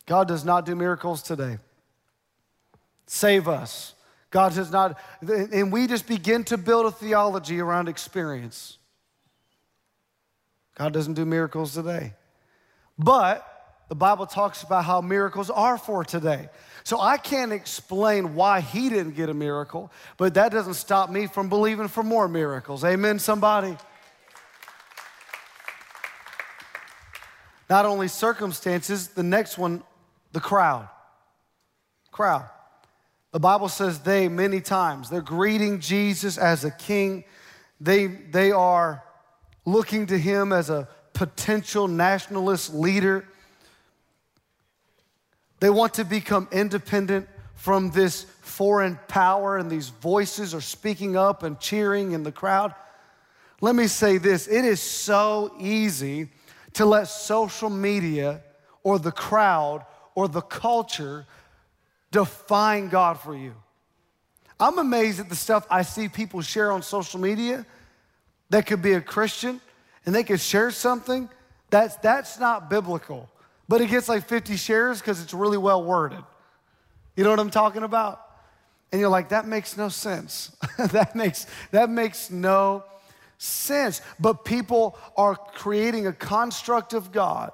God 0.05 0.29
does 0.29 0.45
not 0.45 0.67
do 0.67 0.77
miracles 0.77 1.23
today. 1.23 1.59
Save 3.07 3.49
us. 3.49 3.95
God 4.31 4.55
does 4.55 4.71
not, 4.71 4.99
and 5.23 5.73
we 5.73 5.87
just 5.87 6.07
begin 6.07 6.45
to 6.45 6.59
build 6.59 6.85
a 6.85 6.91
theology 6.91 7.59
around 7.59 7.89
experience. 7.89 8.77
God 10.75 10.93
doesn't 10.93 11.15
do 11.15 11.25
miracles 11.25 11.73
today. 11.73 12.13
But 12.99 13.47
the 13.89 13.95
Bible 13.95 14.27
talks 14.27 14.63
about 14.63 14.85
how 14.85 15.01
miracles 15.01 15.49
are 15.49 15.79
for 15.79 16.05
today. 16.05 16.51
So 16.85 17.01
I 17.01 17.17
can't 17.17 17.53
explain 17.53 18.35
why 18.35 18.61
he 18.61 18.89
didn't 18.89 19.15
get 19.15 19.29
a 19.29 19.35
miracle, 19.35 19.91
but 20.17 20.35
that 20.35 20.53
doesn't 20.53 20.75
stop 20.75 21.11
me 21.11 21.27
from 21.27 21.49
believing 21.49 21.89
for 21.89 22.03
more 22.03 22.29
miracles. 22.29 22.85
Amen, 22.85 23.19
somebody? 23.19 23.77
Not 27.69 27.85
only 27.85 28.09
circumstances, 28.09 29.09
the 29.09 29.23
next 29.23 29.59
one, 29.59 29.83
the 30.33 30.41
crowd. 30.41 30.89
Crowd. 32.11 32.49
The 33.33 33.41
Bible 33.41 33.69
says 33.69 34.01
they 34.01 34.29
many 34.29 34.61
times. 34.61 35.11
They're 35.11 35.21
greeting 35.21 35.81
Jesus 35.81 36.39
as 36.39 36.65
a 36.65 36.71
king. 36.71 37.25
They, 37.81 38.07
they 38.07 38.53
are 38.53 39.05
looking 39.67 40.07
to 40.07 40.19
him 40.19 40.53
as 40.53 40.71
a 40.71 40.89
potential 41.13 41.89
nationalist 41.89 42.73
leader. 42.73 43.27
They 45.61 45.71
want 45.71 45.95
to 45.95 46.05
become 46.05 46.49
independent 46.53 47.29
from 47.55 47.91
this 47.91 48.25
foreign 48.41 48.99
power, 49.09 49.57
and 49.57 49.71
these 49.71 49.89
voices 49.89 50.55
are 50.55 50.61
speaking 50.61 51.17
up 51.17 51.43
and 51.43 51.59
cheering 51.59 52.13
in 52.13 52.23
the 52.23 52.33
crowd. 52.33 52.75
Let 53.61 53.75
me 53.75 53.89
say 53.89 54.19
this 54.19 54.47
it 54.47 54.65
is 54.65 54.81
so 54.81 55.55
easy 55.59 56.29
to 56.75 56.87
let 56.87 57.09
social 57.09 57.71
media 57.71 58.43
or 58.83 58.99
the 58.99 59.11
crowd 59.11 59.85
or 60.15 60.29
the 60.29 60.41
culture 60.41 61.27
define 62.11 62.89
God 62.89 63.21
for 63.21 63.37
you. 63.37 63.55
I'm 64.61 64.79
amazed 64.79 65.21
at 65.21 65.29
the 65.29 65.37
stuff 65.37 65.67
I 65.71 65.83
see 65.83 66.09
people 66.09 66.41
share 66.41 66.73
on 66.73 66.83
social 66.83 67.21
media 67.21 67.65
that 68.51 68.67
could 68.67 68.83
be 68.83 68.93
a 68.93 69.01
Christian 69.01 69.61
and 70.07 70.15
they 70.15 70.25
could 70.25 70.41
share 70.41 70.71
something 70.71 71.29
that's, 71.71 71.97
that's 71.97 72.41
not 72.41 72.71
biblical, 72.71 73.29
but 73.69 73.81
it 73.81 73.91
gets 73.91 74.09
like 74.09 74.27
50 74.27 74.57
shares 74.57 75.01
because 75.01 75.23
it's 75.23 75.35
really 75.35 75.59
well 75.59 75.85
worded. 75.85 76.23
You 77.17 77.25
know 77.25 77.31
what 77.31 77.41
I'm 77.41 77.51
talking 77.51 77.83
about? 77.83 78.25
And 78.91 79.01
you're 79.01 79.11
like, 79.11 79.31
that 79.31 79.47
makes 79.47 79.77
no 79.77 79.89
sense. 79.89 80.57
that, 80.79 81.15
makes, 81.15 81.47
that 81.73 81.91
makes 81.91 82.31
no 82.31 82.85
sense. 83.37 84.01
But 84.19 84.45
people 84.45 84.99
are 85.17 85.37
creating 85.37 86.07
a 86.07 86.13
construct 86.13 86.95
of 86.95 87.13
God 87.13 87.53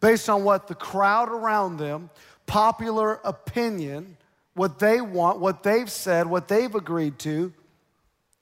based 0.00 0.28
on 0.28 0.44
what 0.44 0.66
the 0.66 0.74
crowd 0.74 1.28
around 1.28 1.76
them, 1.76 2.10
popular 2.46 3.20
opinion, 3.24 4.16
what 4.54 4.78
they 4.78 5.00
want, 5.00 5.38
what 5.38 5.62
they've 5.62 5.90
said, 5.90 6.26
what 6.26 6.48
they've 6.48 6.74
agreed 6.74 7.18
to. 7.20 7.52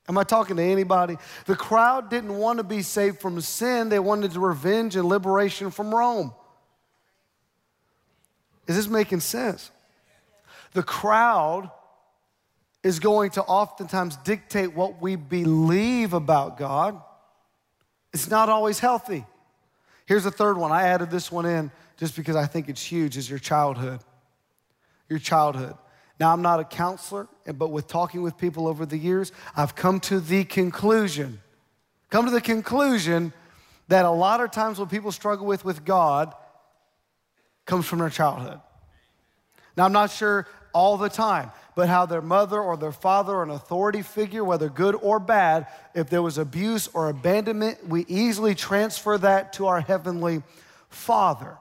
Am 0.09 0.19
I 0.19 0.25
talking 0.25 0.57
to 0.57 0.63
anybody? 0.63 1.17
The 1.47 1.57
crowd 1.57 2.11
didn't 2.11 2.37
want 2.37 2.59
to 2.59 2.65
be 2.65 2.83
saved 2.83 3.21
from 3.21 3.41
sin, 3.41 3.89
they 3.89 3.99
wanted 3.99 4.37
revenge 4.37 4.97
and 4.97 5.09
liberation 5.09 5.71
from 5.71 5.95
Rome. 5.95 6.33
Is 8.67 8.77
this 8.77 8.89
making 8.89 9.21
sense? 9.21 9.71
The 10.73 10.83
crowd 10.83 11.71
is 12.83 12.99
going 12.99 13.31
to 13.31 13.43
oftentimes 13.43 14.17
dictate 14.19 14.75
what 14.75 15.01
we 15.01 15.17
believe 15.17 16.13
about 16.13 16.59
God. 16.59 17.01
It's 18.13 18.29
not 18.29 18.49
always 18.49 18.79
healthy. 18.79 19.25
Here's 20.07 20.25
the 20.25 20.31
third 20.31 20.59
one. 20.59 20.71
I 20.71 20.89
added 20.89 21.11
this 21.11 21.33
one 21.33 21.47
in 21.47 21.71
just 21.97 22.15
because 22.15 22.37
I 22.37 22.47
think 22.47 22.69
it's 22.69 22.83
huge 22.83 23.17
is 23.17 23.29
your 23.29 23.39
childhood. 23.39 24.01
Your 25.09 25.19
childhood. 25.19 25.75
Now, 26.21 26.33
I'm 26.33 26.43
not 26.43 26.61
a 26.61 26.65
counselor, 26.65 27.27
but 27.55 27.71
with 27.71 27.89
talking 27.89 28.23
with 28.23 28.39
people 28.39 28.69
over 28.69 28.87
the 28.87 28.97
years, 28.97 29.33
I've 29.57 29.75
come 29.75 29.99
to 30.01 30.21
the 30.21 30.45
conclusion, 30.45 31.41
come 32.11 32.25
to 32.27 32.31
the 32.31 32.41
conclusion 32.41 33.33
that 33.89 34.05
a 34.05 34.11
lot 34.11 34.41
of 34.41 34.51
times 34.51 34.79
what 34.79 34.91
people 34.91 35.13
struggle 35.13 35.47
with 35.47 35.65
with 35.65 35.85
God 35.85 36.33
comes 37.67 37.87
from 37.87 37.99
their 37.99 38.11
childhood. 38.11 38.61
Now, 39.77 39.85
I'm 39.85 39.93
not 39.93 40.11
sure 40.11 40.47
all 40.73 40.97
the 40.97 41.09
time, 41.09 41.51
but 41.75 41.89
how 41.89 42.07
their 42.07 42.23
mother 42.23 42.61
or 42.61 42.77
their 42.77 42.93
father 42.93 43.33
or 43.33 43.43
an 43.43 43.51
authority 43.51 44.03
figure, 44.03 44.45
whether 44.45 44.69
good 44.69 44.95
or 44.97 45.19
bad, 45.19 45.67
if 45.95 46.11
there 46.11 46.23
was 46.23 46.39
abuse 46.39 46.89
or 46.89 47.09
abandonment, 47.09 47.89
we 47.89 48.05
easily 48.07 48.55
transfer 48.55 49.19
that 49.19 49.53
to 49.55 49.67
our 49.67 49.81
heavenly 49.81 50.43
Father. 50.89 51.57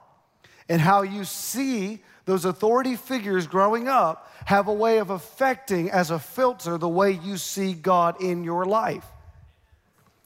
And 0.68 0.80
how 0.80 1.02
you 1.02 1.24
see 1.24 2.02
those 2.24 2.44
authority 2.44 2.96
figures 2.96 3.46
growing 3.46 3.88
up 3.88 4.32
have 4.46 4.68
a 4.68 4.72
way 4.72 4.98
of 4.98 5.10
affecting, 5.10 5.90
as 5.90 6.10
a 6.10 6.18
filter, 6.18 6.78
the 6.78 6.88
way 6.88 7.12
you 7.12 7.36
see 7.36 7.74
God 7.74 8.22
in 8.22 8.44
your 8.44 8.64
life. 8.64 9.04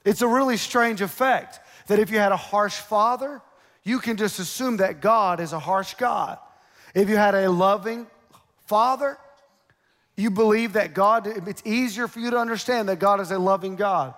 It's 0.04 0.22
a 0.22 0.28
really 0.28 0.56
strange 0.56 1.00
effect 1.00 1.60
that 1.88 1.98
if 1.98 2.10
you 2.10 2.18
had 2.18 2.32
a 2.32 2.36
harsh 2.36 2.76
father, 2.76 3.42
you 3.82 3.98
can 3.98 4.16
just 4.16 4.38
assume 4.38 4.78
that 4.78 5.00
God 5.00 5.40
is 5.40 5.52
a 5.52 5.58
harsh 5.58 5.94
God. 5.94 6.38
If 6.94 7.08
you 7.08 7.16
had 7.16 7.34
a 7.34 7.50
loving, 7.50 8.06
Father, 8.66 9.18
you 10.16 10.30
believe 10.30 10.74
that 10.74 10.94
God, 10.94 11.26
it's 11.26 11.62
easier 11.64 12.08
for 12.08 12.20
you 12.20 12.30
to 12.30 12.38
understand 12.38 12.88
that 12.88 12.98
God 12.98 13.20
is 13.20 13.30
a 13.30 13.38
loving 13.38 13.76
God. 13.76 14.14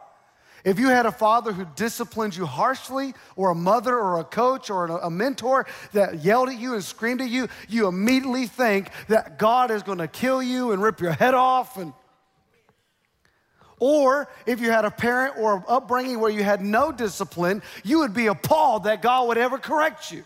If 0.65 0.79
you 0.79 0.89
had 0.89 1.07
a 1.07 1.13
father 1.13 1.53
who 1.53 1.67
disciplined 1.77 2.37
you 2.37 2.47
harshly, 2.47 3.15
or 3.37 3.51
a 3.51 3.55
mother, 3.55 3.99
or 3.99 4.21
a 4.21 4.25
coach, 4.25 4.71
or 4.71 4.87
a 4.87 5.11
mentor 5.11 5.67
that 5.93 6.23
yelled 6.23 6.49
at 6.49 6.59
you 6.59 6.75
and 6.75 6.85
screamed 6.85 7.21
at 7.21 7.31
you, 7.31 7.49
you 7.69 7.87
immediately 7.87 8.47
think 8.47 8.91
that 9.09 9.39
God 9.39 9.71
is 9.71 9.83
going 9.83 9.99
to 9.99 10.09
kill 10.09 10.43
you 10.43 10.73
and 10.73 10.83
rip 10.83 11.01
your 11.01 11.13
head 11.13 11.35
off. 11.35 11.77
And, 11.77 11.93
or 13.79 14.29
if 14.45 14.61
you 14.61 14.71
had 14.71 14.85
a 14.85 14.91
parent 14.91 15.37
or 15.39 15.65
upbringing 15.67 16.21
where 16.21 16.31
you 16.31 16.43
had 16.43 16.61
no 16.61 16.93
discipline, 16.93 17.63
you 17.83 18.01
would 18.01 18.13
be 18.13 18.27
appalled 18.27 18.85
that 18.85 19.01
God 19.01 19.29
would 19.29 19.39
ever 19.39 19.59
correct 19.59 20.13
you. 20.13 20.25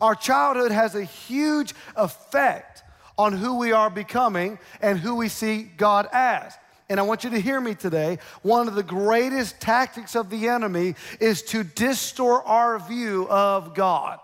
Our 0.00 0.14
childhood 0.14 0.70
has 0.70 0.94
a 0.94 1.04
huge 1.04 1.74
effect 1.96 2.82
on 3.18 3.34
who 3.34 3.58
we 3.58 3.72
are 3.72 3.90
becoming 3.90 4.58
and 4.80 4.98
who 4.98 5.16
we 5.16 5.28
see 5.28 5.62
God 5.62 6.08
as. 6.12 6.56
And 6.90 6.98
I 6.98 7.04
want 7.04 7.22
you 7.22 7.30
to 7.30 7.38
hear 7.38 7.60
me 7.60 7.76
today. 7.76 8.18
One 8.42 8.66
of 8.66 8.74
the 8.74 8.82
greatest 8.82 9.60
tactics 9.60 10.16
of 10.16 10.28
the 10.28 10.48
enemy 10.48 10.96
is 11.20 11.40
to 11.44 11.62
distort 11.62 12.42
our 12.46 12.80
view 12.80 13.28
of 13.30 13.74
God. 13.74 14.18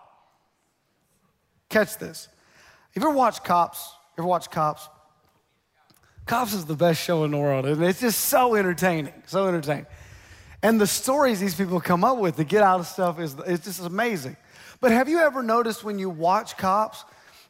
Catch 1.68 1.98
this. 1.98 2.28
You 2.92 3.02
ever 3.02 3.10
watch 3.10 3.44
Cops? 3.44 3.92
You 4.16 4.22
ever 4.22 4.28
watch 4.28 4.50
Cops? 4.50 4.88
Cops 6.26 6.54
is 6.54 6.64
the 6.64 6.74
best 6.74 7.00
show 7.00 7.22
in 7.22 7.30
the 7.30 7.38
world, 7.38 7.66
and 7.66 7.84
it's 7.84 8.00
just 8.00 8.22
so 8.22 8.56
entertaining, 8.56 9.14
so 9.26 9.46
entertaining. 9.46 9.86
And 10.60 10.80
the 10.80 10.88
stories 10.88 11.38
these 11.38 11.54
people 11.54 11.80
come 11.80 12.02
up 12.02 12.18
with 12.18 12.34
to 12.36 12.44
get 12.44 12.64
out 12.64 12.80
of 12.80 12.88
stuff 12.88 13.20
is 13.20 13.36
it's 13.46 13.64
just 13.64 13.80
amazing. 13.80 14.36
But 14.80 14.90
have 14.90 15.08
you 15.08 15.20
ever 15.20 15.44
noticed 15.44 15.84
when 15.84 16.00
you 16.00 16.10
watch 16.10 16.56
cops 16.56 17.04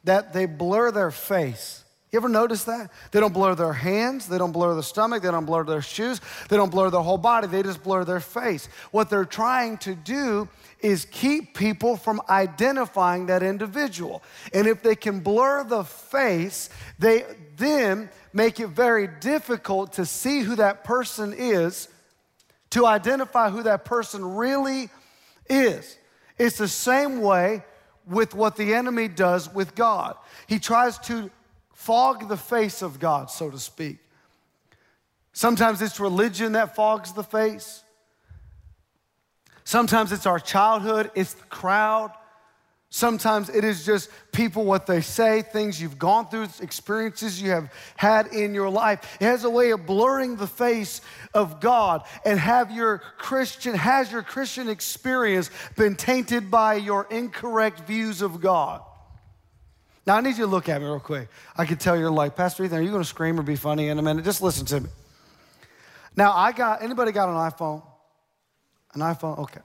that 0.04 0.34
they 0.34 0.44
blur 0.44 0.90
their 0.90 1.10
face? 1.10 1.84
You 2.16 2.20
ever 2.20 2.28
notice 2.30 2.64
that? 2.64 2.90
They 3.10 3.20
don't 3.20 3.34
blur 3.34 3.54
their 3.54 3.74
hands, 3.74 4.26
they 4.26 4.38
don't 4.38 4.52
blur 4.52 4.72
their 4.72 4.82
stomach, 4.82 5.22
they 5.22 5.30
don't 5.30 5.44
blur 5.44 5.64
their 5.64 5.82
shoes, 5.82 6.18
they 6.48 6.56
don't 6.56 6.70
blur 6.70 6.88
their 6.88 7.02
whole 7.02 7.18
body, 7.18 7.46
they 7.46 7.62
just 7.62 7.82
blur 7.82 8.06
their 8.06 8.20
face. 8.20 8.70
What 8.90 9.10
they're 9.10 9.26
trying 9.26 9.76
to 9.80 9.94
do 9.94 10.48
is 10.80 11.04
keep 11.10 11.52
people 11.54 11.98
from 11.98 12.22
identifying 12.30 13.26
that 13.26 13.42
individual. 13.42 14.22
And 14.54 14.66
if 14.66 14.82
they 14.82 14.96
can 14.96 15.20
blur 15.20 15.64
the 15.64 15.84
face, 15.84 16.70
they 16.98 17.26
then 17.58 18.08
make 18.32 18.60
it 18.60 18.68
very 18.68 19.08
difficult 19.20 19.92
to 19.92 20.06
see 20.06 20.40
who 20.40 20.56
that 20.56 20.84
person 20.84 21.34
is, 21.36 21.86
to 22.70 22.86
identify 22.86 23.50
who 23.50 23.62
that 23.64 23.84
person 23.84 24.24
really 24.24 24.88
is. 25.50 25.98
It's 26.38 26.56
the 26.56 26.66
same 26.66 27.20
way 27.20 27.62
with 28.06 28.34
what 28.34 28.56
the 28.56 28.72
enemy 28.72 29.08
does 29.08 29.52
with 29.52 29.74
God. 29.74 30.16
He 30.46 30.58
tries 30.58 30.96
to 31.00 31.30
fog 31.76 32.28
the 32.28 32.36
face 32.38 32.80
of 32.80 32.98
God, 32.98 33.30
so 33.30 33.50
to 33.50 33.58
speak. 33.58 33.98
Sometimes 35.34 35.82
it's 35.82 36.00
religion 36.00 36.52
that 36.52 36.74
fogs 36.74 37.12
the 37.12 37.22
face. 37.22 37.84
Sometimes 39.62 40.10
it's 40.10 40.24
our 40.24 40.40
childhood, 40.40 41.10
it's 41.14 41.34
the 41.34 41.44
crowd. 41.44 42.12
Sometimes 42.88 43.50
it 43.50 43.62
is 43.62 43.84
just 43.84 44.08
people, 44.32 44.64
what 44.64 44.86
they 44.86 45.02
say, 45.02 45.42
things 45.42 45.80
you've 45.80 45.98
gone 45.98 46.28
through, 46.28 46.48
experiences 46.62 47.42
you 47.42 47.50
have 47.50 47.70
had 47.96 48.28
in 48.28 48.54
your 48.54 48.70
life. 48.70 49.18
It 49.20 49.24
has 49.24 49.44
a 49.44 49.50
way 49.50 49.72
of 49.72 49.84
blurring 49.84 50.36
the 50.36 50.46
face 50.46 51.02
of 51.34 51.60
God 51.60 52.04
and 52.24 52.40
have 52.40 52.70
your 52.70 52.98
Christian, 53.18 53.74
has 53.74 54.10
your 54.10 54.22
Christian 54.22 54.70
experience 54.70 55.50
been 55.76 55.94
tainted 55.94 56.50
by 56.50 56.76
your 56.76 57.06
incorrect 57.10 57.80
views 57.80 58.22
of 58.22 58.40
God? 58.40 58.80
Now, 60.06 60.16
I 60.16 60.20
need 60.20 60.36
you 60.36 60.44
to 60.44 60.46
look 60.46 60.68
at 60.68 60.80
me 60.80 60.86
real 60.86 61.00
quick. 61.00 61.28
I 61.56 61.64
can 61.64 61.78
tell 61.78 61.96
you're 61.96 62.10
like, 62.10 62.36
Pastor 62.36 62.64
Ethan, 62.64 62.78
are 62.78 62.82
you 62.82 62.90
going 62.90 63.02
to 63.02 63.08
scream 63.08 63.40
or 63.40 63.42
be 63.42 63.56
funny 63.56 63.88
in 63.88 63.98
a 63.98 64.02
minute? 64.02 64.24
Just 64.24 64.40
listen 64.40 64.64
to 64.66 64.80
me. 64.80 64.88
Now, 66.16 66.32
I 66.32 66.52
got, 66.52 66.82
anybody 66.82 67.10
got 67.10 67.28
an 67.28 67.34
iPhone? 67.34 67.82
An 68.94 69.00
iPhone? 69.00 69.38
Okay. 69.40 69.60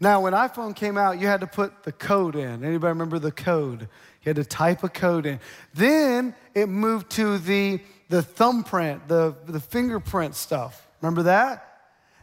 Now, 0.00 0.20
when 0.20 0.34
iPhone 0.34 0.76
came 0.76 0.98
out, 0.98 1.18
you 1.18 1.26
had 1.26 1.40
to 1.40 1.46
put 1.46 1.82
the 1.82 1.92
code 1.92 2.36
in. 2.36 2.62
Anybody 2.62 2.90
remember 2.90 3.18
the 3.18 3.32
code? 3.32 3.80
You 3.80 4.30
had 4.30 4.36
to 4.36 4.44
type 4.44 4.84
a 4.84 4.88
code 4.88 5.24
in. 5.24 5.40
Then 5.72 6.34
it 6.54 6.68
moved 6.68 7.10
to 7.12 7.38
the, 7.38 7.80
the 8.10 8.22
thumbprint, 8.22 9.08
the, 9.08 9.34
the 9.46 9.60
fingerprint 9.60 10.34
stuff. 10.34 10.86
Remember 11.00 11.22
that? 11.24 11.80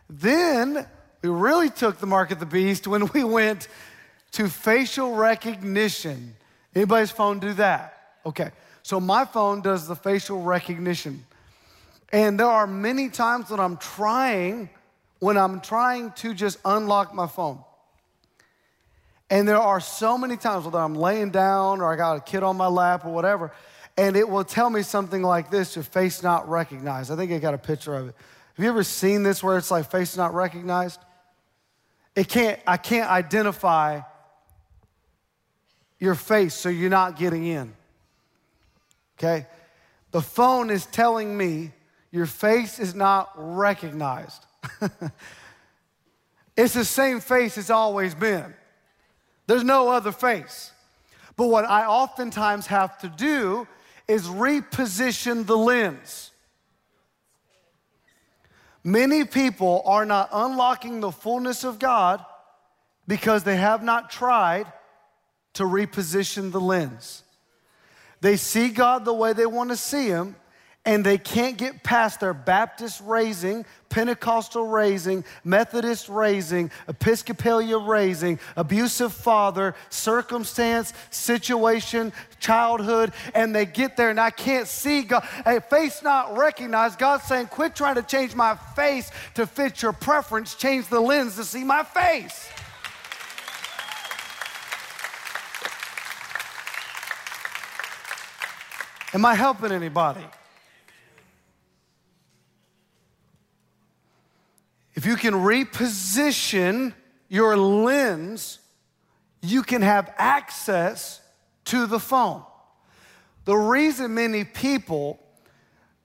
Then 0.08 0.86
we 1.24 1.30
really 1.30 1.70
took 1.70 1.98
the 1.98 2.08
mark 2.08 2.30
of 2.30 2.40
the 2.40 2.46
beast 2.46 2.88
when 2.88 3.08
we 3.14 3.24
went 3.24 3.68
to 4.34 4.48
facial 4.48 5.16
recognition. 5.16 6.36
Anybody's 6.76 7.12
phone 7.12 7.40
do 7.40 7.54
that? 7.54 7.98
Okay. 8.26 8.52
So 8.84 9.00
my 9.00 9.26
phone 9.26 9.62
does 9.62 9.88
the 9.88 9.96
facial 9.96 10.42
recognition. 10.42 11.26
And 12.12 12.40
there 12.40 12.48
are 12.48 12.68
many 12.68 13.10
times 13.10 13.50
when 13.50 13.60
I'm 13.60 13.78
trying 13.78 14.70
when 15.22 15.38
I'm 15.38 15.62
trying 15.62 16.12
to 16.14 16.34
just 16.34 16.58
unlock 16.66 17.14
my 17.14 17.28
phone. 17.28 17.60
And 19.30 19.48
there 19.48 19.60
are 19.60 19.80
so 19.80 20.18
many 20.18 20.36
times 20.36 20.66
whether 20.66 20.80
I'm 20.80 20.96
laying 20.96 21.30
down 21.30 21.80
or 21.80 21.94
I 21.94 21.96
got 21.96 22.18
a 22.18 22.20
kid 22.20 22.42
on 22.42 22.58
my 22.58 22.66
lap 22.66 23.06
or 23.06 23.14
whatever, 23.14 23.54
and 23.98 24.16
it 24.16 24.28
will 24.28 24.44
tell 24.44 24.70
me 24.70 24.82
something 24.82 25.22
like 25.22 25.52
this 25.52 25.76
your 25.76 25.84
face 25.84 26.24
not 26.24 26.50
recognized. 26.50 27.12
I 27.12 27.16
think 27.16 27.32
I 27.32 27.38
got 27.38 27.54
a 27.54 27.60
picture 27.60 27.96
of 27.96 28.10
it. 28.10 28.16
Have 28.56 28.64
you 28.64 28.70
ever 28.70 28.84
seen 28.84 29.22
this 29.22 29.44
where 29.44 29.58
it's 29.60 29.70
like 29.70 29.90
face 29.92 30.18
not 30.18 30.34
recognized? 30.34 31.00
It 32.16 32.28
can't, 32.28 32.60
I 32.66 32.78
can't 32.78 33.10
identify 33.10 34.02
your 36.02 36.16
face, 36.16 36.56
so 36.56 36.68
you're 36.68 36.90
not 36.90 37.16
getting 37.16 37.46
in. 37.46 37.72
Okay? 39.18 39.46
The 40.10 40.22
phone 40.22 40.72
is 40.72 40.88
telling 40.88 41.38
me 41.38 41.72
your 42.10 42.26
face 42.26 42.80
is 42.80 42.96
not 42.96 43.32
recognized. 43.36 44.44
it's 46.58 46.74
the 46.74 46.84
same 46.84 47.20
face 47.22 47.58
it's 47.58 47.70
always 47.70 48.16
been. 48.16 48.54
There's 49.46 49.64
no 49.64 49.90
other 49.90 50.12
face. 50.12 50.72
But 51.38 51.48
what 51.48 51.66
I 51.66 51.86
oftentimes 51.86 52.66
have 52.68 52.98
to 53.00 53.08
do 53.08 53.68
is 54.08 54.28
reposition 54.28 55.46
the 55.46 55.58
lens. 55.58 56.32
Many 58.84 59.24
people 59.24 59.84
are 59.86 60.06
not 60.06 60.30
unlocking 60.34 61.00
the 61.00 61.12
fullness 61.12 61.64
of 61.64 61.78
God 61.78 62.26
because 63.08 63.44
they 63.44 63.58
have 63.58 63.84
not 63.84 64.10
tried 64.10 64.66
to 65.54 65.64
reposition 65.64 66.52
the 66.52 66.62
lens. 66.62 67.24
They 68.22 68.38
see 68.38 68.70
God 68.70 69.06
the 69.06 69.14
way 69.14 69.34
they 69.34 69.46
want 69.46 69.72
to 69.72 69.76
see 69.76 70.08
Him, 70.08 70.36
and 70.84 71.06
they 71.06 71.18
can't 71.18 71.58
get 71.58 71.84
past 71.84 72.22
their 72.22 72.34
Baptist 72.34 73.02
raising, 73.06 73.66
Pentecostal 73.90 74.66
raising, 74.66 75.24
Methodist 75.44 76.10
raising, 76.10 76.72
Episcopalian 76.88 77.86
raising, 77.86 78.40
abusive 78.56 79.14
father, 79.14 79.76
circumstance, 79.90 80.94
situation, 81.12 82.12
childhood, 82.40 83.14
and 83.36 83.54
they 83.54 83.66
get 83.66 83.96
there 83.96 84.10
and 84.10 84.20
I 84.20 84.32
can't 84.32 84.68
see 84.68 85.04
God. 85.04 85.28
A 85.46 85.62
face 85.62 86.02
not 86.02 86.36
recognized. 86.36 86.98
God's 86.98 87.26
saying, 87.26 87.48
quit 87.48 87.76
trying 87.76 87.96
to 87.96 88.04
change 88.04 88.34
my 88.34 88.56
face 88.76 89.12
to 89.36 89.46
fit 89.46 89.84
your 89.84 89.94
preference, 89.94 90.56
change 90.56 90.88
the 90.88 91.00
lens 91.00 91.36
to 91.36 91.44
see 91.44 91.64
my 91.64 91.84
face. 91.84 92.50
Am 99.14 99.26
I 99.26 99.36
helping 99.36 99.72
anybody? 99.72 100.26
If 104.94 105.06
you 105.06 105.16
can 105.16 105.34
reposition 105.34 106.94
your 107.28 107.58
lens, 107.58 108.60
you 109.42 109.64
can 109.64 109.82
have 109.82 110.14
access 110.18 111.22
to 111.66 111.88
the 111.88 112.00
phone. 112.00 112.44
The 113.46 113.56
reason 113.56 114.14
many 114.14 114.44
people 114.44 115.20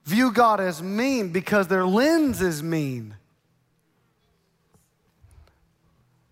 view 0.05 0.31
God 0.31 0.59
as 0.59 0.81
mean 0.81 1.31
because 1.31 1.67
their 1.67 1.85
lens 1.85 2.41
is 2.41 2.63
mean. 2.63 3.15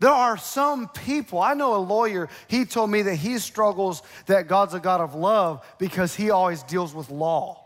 There 0.05 0.13
are 0.13 0.37
some 0.37 0.87
people, 0.89 1.41
I 1.41 1.55
know 1.55 1.73
a 1.73 1.77
lawyer, 1.81 2.29
he 2.47 2.65
told 2.65 2.91
me 2.91 3.01
that 3.01 3.15
he 3.15 3.39
struggles 3.39 4.03
that 4.27 4.47
God's 4.47 4.75
a 4.75 4.79
God 4.79 5.01
of 5.01 5.15
love 5.15 5.65
because 5.79 6.13
he 6.13 6.29
always 6.29 6.61
deals 6.61 6.93
with 6.93 7.09
law. 7.09 7.65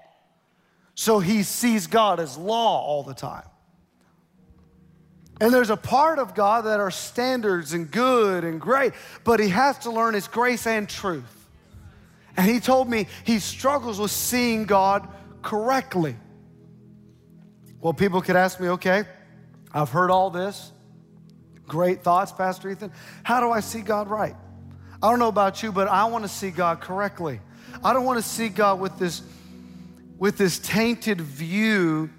So 0.96 1.20
he 1.20 1.44
sees 1.44 1.88
God 1.88 2.22
as 2.22 2.38
law 2.38 2.82
all 2.82 3.04
the 3.04 3.14
time. 3.14 3.44
And 5.42 5.54
there's 5.54 5.70
a 5.70 5.76
part 5.76 6.18
of 6.18 6.34
God 6.34 6.62
that 6.62 6.80
are 6.80 6.92
standards 6.92 7.74
and 7.74 7.92
good 7.92 8.46
and 8.46 8.62
great, 8.62 8.94
but 9.26 9.42
he 9.42 9.50
has 9.50 9.80
to 9.80 9.92
learn 9.92 10.14
his 10.14 10.30
grace 10.30 10.66
and 10.66 10.88
truth. 10.88 11.50
And 12.38 12.50
he 12.50 12.62
told 12.62 12.90
me 12.90 13.08
he 13.26 13.40
struggles 13.40 14.00
with 14.00 14.12
seeing 14.12 14.64
God 14.64 15.06
correctly. 15.42 16.16
Well, 17.82 17.92
people 17.92 18.22
could 18.22 18.38
ask 18.38 18.62
me, 18.62 18.70
okay, 18.70 19.04
I've 19.74 19.90
heard 19.90 20.10
all 20.10 20.30
this. 20.30 20.72
Great 21.70 22.04
thoughts, 22.04 22.34
Pastor 22.34 22.70
Ethan. 22.70 22.92
How 23.24 23.40
do 23.40 23.52
I 23.52 23.62
see 23.62 23.82
God 23.82 24.10
right? 24.10 24.36
I 25.02 25.10
don't 25.10 25.20
know 25.20 25.30
about 25.30 25.64
you, 25.64 25.72
but 25.72 25.88
I 25.88 26.06
want 26.06 26.26
to 26.26 26.30
see 26.30 26.52
God 26.52 26.82
correctly. 26.82 27.40
I 27.84 27.94
don't 27.94 28.04
want 28.04 28.22
to 28.22 28.28
see 28.28 28.50
God 28.50 28.82
with 28.82 28.98
this, 29.00 29.22
with 30.18 30.38
this 30.38 30.60
tainted 30.60 31.22
view 31.22 32.10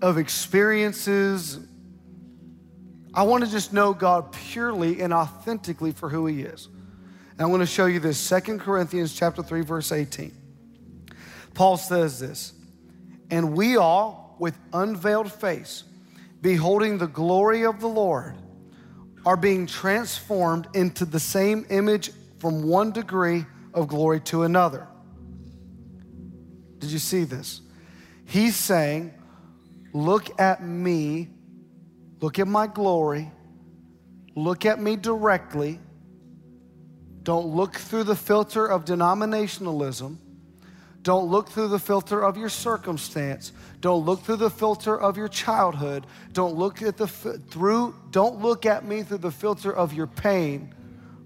of 0.00 0.16
experiences. 0.16 1.58
I 3.12 3.24
want 3.24 3.44
to 3.44 3.50
just 3.50 3.72
know 3.72 3.92
God 3.92 4.32
purely 4.32 5.02
and 5.02 5.12
authentically 5.12 5.92
for 5.92 6.08
who 6.08 6.26
he 6.26 6.42
is. 6.42 6.68
And 7.32 7.42
I 7.42 7.46
want 7.46 7.60
to 7.60 7.66
show 7.66 7.86
you 7.86 8.00
this 8.00 8.18
Second 8.18 8.60
Corinthians 8.60 9.14
chapter 9.14 9.42
3 9.42 9.62
verse 9.62 9.92
18. 9.92 10.32
Paul 11.52 11.76
says 11.76 12.20
this, 12.20 12.52
"And 13.28 13.54
we 13.54 13.76
all 13.76 14.36
with 14.38 14.56
unveiled 14.72 15.30
face 15.32 15.84
beholding 16.40 16.98
the 16.98 17.06
glory 17.06 17.64
of 17.64 17.80
the 17.80 17.88
Lord, 17.88 18.36
are 19.26 19.36
being 19.36 19.66
transformed 19.66 20.68
into 20.74 21.04
the 21.04 21.20
same 21.20 21.66
image 21.70 22.10
from 22.38 22.62
one 22.62 22.90
degree 22.90 23.44
of 23.74 23.88
glory 23.88 24.20
to 24.20 24.44
another. 24.44 24.86
Did 26.78 26.90
you 26.90 26.98
see 26.98 27.24
this? 27.24 27.60
He's 28.24 28.56
saying, 28.56 29.14
Look 29.92 30.40
at 30.40 30.62
me, 30.62 31.28
look 32.20 32.38
at 32.38 32.46
my 32.46 32.66
glory, 32.68 33.30
look 34.34 34.64
at 34.64 34.80
me 34.80 34.96
directly. 34.96 35.80
Don't 37.22 37.48
look 37.48 37.74
through 37.74 38.04
the 38.04 38.16
filter 38.16 38.64
of 38.66 38.84
denominationalism. 38.84 40.16
Don't 41.02 41.30
look 41.30 41.48
through 41.48 41.68
the 41.68 41.78
filter 41.78 42.20
of 42.20 42.36
your 42.36 42.50
circumstance. 42.50 43.52
Don't 43.80 44.04
look 44.04 44.22
through 44.22 44.36
the 44.36 44.50
filter 44.50 44.98
of 44.98 45.16
your 45.16 45.28
childhood. 45.28 46.06
Don't 46.32 46.56
look 46.56 46.82
at 46.82 46.98
the 46.98 47.06
through 47.06 47.94
don't 48.10 48.40
look 48.40 48.66
at 48.66 48.84
me 48.84 49.02
through 49.02 49.18
the 49.18 49.30
filter 49.30 49.72
of 49.72 49.94
your 49.94 50.06
pain. 50.06 50.74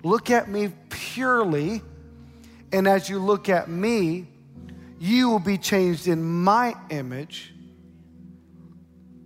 Look 0.05 0.31
at 0.31 0.49
me 0.49 0.73
purely. 0.91 1.83
And 2.73 2.87
as 2.87 3.09
you 3.09 3.19
look 3.19 3.49
at 3.49 3.69
me, 3.69 4.29
you 4.99 5.31
will 5.31 5.39
be 5.41 5.59
changed 5.59 6.07
in 6.09 6.23
my 6.23 6.75
image, 6.91 7.53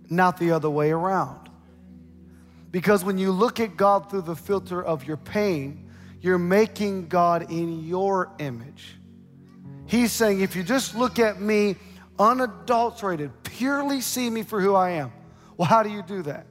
not 0.09 0.37
the 0.37 0.51
other 0.51 0.69
way 0.69 0.91
around. 0.91 1.49
Because 2.71 3.03
when 3.03 3.17
you 3.17 3.31
look 3.31 3.59
at 3.59 3.77
God 3.77 4.09
through 4.09 4.21
the 4.23 4.35
filter 4.35 4.83
of 4.83 5.05
your 5.05 5.17
pain, 5.17 5.89
you're 6.21 6.37
making 6.37 7.07
God 7.07 7.51
in 7.51 7.85
your 7.85 8.31
image. 8.39 8.98
He's 9.89 10.11
saying, 10.11 10.41
if 10.41 10.55
you 10.55 10.61
just 10.61 10.93
look 10.93 11.17
at 11.17 11.41
me 11.41 11.75
unadulterated, 12.19 13.31
purely 13.41 14.01
see 14.01 14.29
me 14.29 14.43
for 14.43 14.61
who 14.61 14.75
I 14.75 14.91
am. 14.91 15.11
Well, 15.57 15.67
how 15.67 15.81
do 15.81 15.89
you 15.89 16.03
do 16.03 16.21
that? 16.23 16.45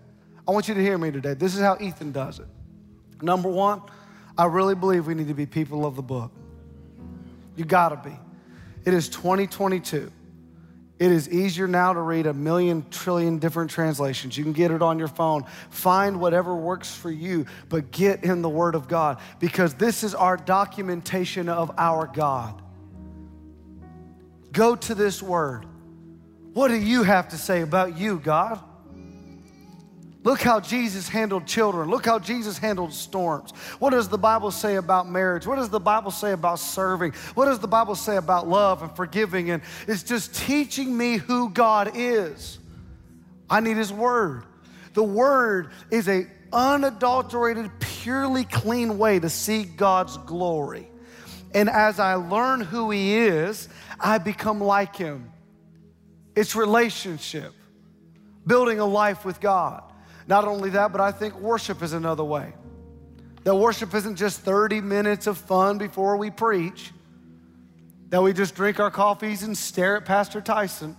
I 0.47 0.51
want 0.51 0.67
you 0.67 0.75
to 0.75 0.83
hear 0.83 0.99
me 0.99 1.13
today. 1.13 1.35
This 1.35 1.55
is 1.55 1.61
how 1.61 1.77
Ethan 1.81 2.11
does 2.11 2.41
it. 2.41 2.49
Number 3.23 3.49
one, 3.49 3.81
I 4.37 4.47
really 4.47 4.75
believe 4.75 5.07
we 5.07 5.15
need 5.15 5.29
to 5.29 5.35
be 5.35 5.47
people 5.47 5.87
of 5.87 5.95
the 5.95 6.03
book. 6.03 6.33
You 7.55 7.65
gotta 7.65 7.95
be. 7.97 8.17
It 8.85 8.93
is 8.93 9.09
2022. 9.09 10.11
It 10.99 11.13
is 11.13 11.29
easier 11.29 11.69
now 11.69 11.93
to 11.93 12.01
read 12.01 12.27
a 12.27 12.35
million 12.35 12.87
trillion 12.91 13.39
different 13.39 13.71
translations. 13.71 14.37
You 14.37 14.43
can 14.43 14.53
get 14.53 14.73
it 14.73 14.83
on 14.83 14.99
your 14.99 15.07
phone. 15.07 15.45
Find 15.71 16.19
whatever 16.19 16.57
works 16.57 16.93
for 16.93 17.13
you, 17.13 17.47
but 17.69 17.93
get 17.93 18.25
in 18.25 18.43
the 18.43 18.49
Word 18.49 18.75
of 18.75 18.89
God 18.89 19.21
because 19.39 19.75
this 19.75 20.03
is 20.03 20.13
our 20.17 20.37
documentation 20.37 21.49
of 21.49 21.71
our 21.79 22.09
God. 22.09 22.63
Go 24.59 24.75
to 24.75 24.97
this 24.97 25.23
word. 25.23 25.67
What 26.53 26.67
do 26.67 26.75
you 26.75 27.05
have 27.05 27.29
to 27.29 27.37
say 27.37 27.63
about 27.63 27.97
you, 27.97 28.19
God? 28.19 28.61
Look 30.25 30.41
how 30.41 30.59
Jesus 30.59 31.09
handled 31.09 31.47
children. 31.47 31.89
Look 31.89 32.05
how 32.05 32.19
Jesus 32.19 32.59
handled 32.59 32.93
storms. 32.93 33.53
What 33.79 33.91
does 33.91 34.09
the 34.09 34.19
Bible 34.19 34.51
say 34.51 34.75
about 34.75 35.09
marriage? 35.09 35.47
What 35.47 35.59
does 35.59 35.69
the 35.69 35.79
Bible 35.79 36.11
say 36.11 36.33
about 36.33 36.59
serving? 36.59 37.13
What 37.35 37.45
does 37.45 37.61
the 37.61 37.69
Bible 37.69 37.95
say 37.95 38.17
about 38.17 38.49
love 38.49 38.83
and 38.83 38.91
forgiving? 38.97 39.51
And 39.51 39.63
it's 39.87 40.03
just 40.03 40.35
teaching 40.35 40.99
me 40.99 41.19
who 41.19 41.51
God 41.51 41.93
is. 41.95 42.59
I 43.49 43.61
need 43.61 43.77
His 43.77 43.93
Word. 43.93 44.43
The 44.93 45.05
Word 45.05 45.71
is 45.93 46.09
a 46.09 46.27
unadulterated, 46.53 47.71
purely 47.79 48.43
clean 48.43 48.99
way 48.99 49.21
to 49.21 49.31
see 49.31 49.63
God's 49.63 50.17
glory. 50.17 50.88
And 51.55 51.69
as 51.69 51.99
I 51.99 52.15
learn 52.15 52.61
who 52.61 52.91
He 52.91 53.17
is, 53.17 53.69
I 53.99 54.19
become 54.19 54.61
like 54.61 54.97
Him. 54.97 55.33
It's 56.37 56.55
relationship, 56.55 57.53
building 58.47 58.81
a 58.81 58.87
life 58.87 59.25
with 59.25 59.41
God. 59.41 59.83
Not 60.27 60.47
only 60.47 60.71
that, 60.71 60.93
but 60.93 61.01
I 61.01 61.11
think 61.11 61.39
worship 61.41 61.83
is 61.83 61.93
another 61.95 62.25
way. 62.25 62.53
That 63.45 63.55
worship 63.55 63.95
isn't 63.95 64.17
just 64.17 64.41
30 64.41 64.83
minutes 64.83 65.27
of 65.27 65.39
fun 65.39 65.79
before 65.79 66.17
we 66.17 66.31
preach, 66.31 66.93
that 68.11 68.23
we 68.23 68.33
just 68.33 68.55
drink 68.55 68.79
our 68.79 68.91
coffees 68.91 69.43
and 69.43 69.57
stare 69.57 69.97
at 69.97 70.05
Pastor 70.05 70.41
Tyson. 70.41 70.97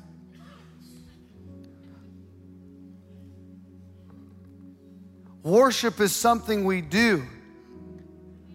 Worship 5.44 6.00
is 6.00 6.16
something 6.16 6.66
we 6.66 6.82
do. 6.82 7.26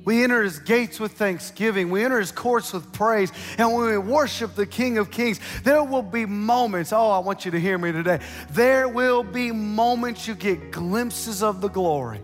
We 0.05 0.23
enter 0.23 0.43
his 0.43 0.59
gates 0.59 1.01
with 1.01 1.13
thanksgiving. 1.13 1.91
We 1.91 2.05
enter 2.05 2.19
his 2.19 2.33
courts 2.33 2.73
with 2.73 2.93
praise. 2.93 3.33
And 3.59 3.73
when 3.73 3.87
we 3.87 3.99
worship 3.99 4.55
the 4.55 4.67
King 4.67 4.99
of 4.99 5.11
Kings, 5.11 5.41
there 5.63 5.83
will 5.83 6.03
be 6.03 6.27
moments. 6.27 6.93
Oh, 6.93 7.11
I 7.11 7.19
want 7.19 7.45
you 7.45 7.51
to 7.53 7.61
hear 7.61 7.79
me 7.79 7.93
today. 7.93 8.21
There 8.51 8.89
will 8.89 9.23
be 9.23 9.51
moments 9.51 10.29
you 10.29 10.35
get 10.35 10.71
glimpses 10.71 11.43
of 11.43 11.61
the 11.61 11.69
glory. 11.69 12.21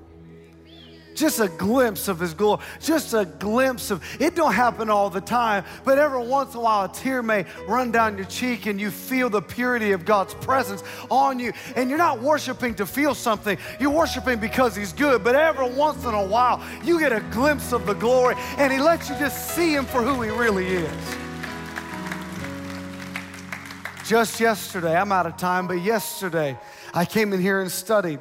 Just 1.15 1.41
a 1.41 1.49
glimpse 1.49 2.09
of 2.09 2.21
his 2.21 2.35
glory. 2.35 2.63
Just 2.81 3.15
a 3.15 3.25
glimpse 3.25 3.91
of 3.91 4.03
it 4.21 4.35
don't 4.35 4.53
happen 4.53 4.91
all 4.91 5.11
the 5.11 5.21
time 5.21 5.65
but 5.85 5.99
every 5.99 6.25
once 6.25 6.55
in 6.55 6.61
a 6.61 6.63
while 6.63 6.85
a 6.85 6.93
tear 6.93 7.23
may 7.23 7.45
run 7.67 7.91
down 7.91 8.17
your 8.17 8.27
cheek 8.27 8.67
and 8.67 8.81
you 8.81 8.91
feel 8.91 9.29
the 9.29 9.43
purity 9.43 9.93
of 9.93 10.05
god's 10.05 10.35
presence 10.35 10.83
on 11.11 11.39
you. 11.39 11.53
And 11.77 11.89
you're 11.89 11.99
not 11.99 12.21
worshiping 12.21 12.75
to 12.77 12.87
feel 12.87 13.15
something. 13.15 13.59
You're 13.79 13.91
worshiping 13.91 14.39
because 14.39 14.77
he's 14.77 14.93
good 14.93 15.25
but 15.25 15.35
every 15.35 15.71
once 15.71 16.05
in 16.05 16.15
a 16.15 16.25
while 16.25 16.63
you 16.85 16.99
get 16.99 17.13
a 17.13 17.21
glimpse 17.33 17.73
of 17.73 17.87
the 17.87 17.95
glory 17.95 18.37
and 18.59 18.73
he 18.73 18.79
lets 18.79 19.09
you 19.09 19.17
just 19.19 19.55
see 19.55 19.75
him 19.75 19.87
for 19.87 20.03
who 20.03 20.23
he 20.23 20.31
really 20.31 20.67
is. 20.67 21.17
Just 24.07 24.41
yesterday 24.41 24.97
i'm 24.97 25.13
out 25.13 25.27
of 25.27 25.37
time 25.37 25.67
but 25.67 25.83
yesterday 25.83 26.59
i 26.95 27.05
came 27.05 27.33
in 27.33 27.41
here 27.41 27.61
and 27.61 27.71
studied. 27.71 28.21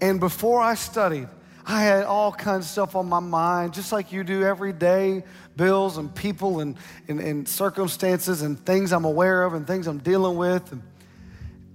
And 0.00 0.18
before 0.18 0.60
i 0.60 0.74
studied 0.74 1.28
I 1.70 1.82
had 1.82 2.04
all 2.04 2.32
kinds 2.32 2.64
of 2.64 2.70
stuff 2.70 2.96
on 2.96 3.08
my 3.08 3.20
mind, 3.20 3.74
just 3.74 3.92
like 3.92 4.10
you 4.10 4.24
do 4.24 4.42
every 4.42 4.72
day 4.72 5.22
bills 5.54 5.98
and 5.98 6.12
people 6.12 6.58
and, 6.58 6.76
and, 7.06 7.20
and 7.20 7.48
circumstances 7.48 8.42
and 8.42 8.58
things 8.58 8.92
I'm 8.92 9.04
aware 9.04 9.44
of 9.44 9.54
and 9.54 9.64
things 9.64 9.86
I'm 9.86 9.98
dealing 9.98 10.36
with. 10.36 10.72
And, 10.72 10.82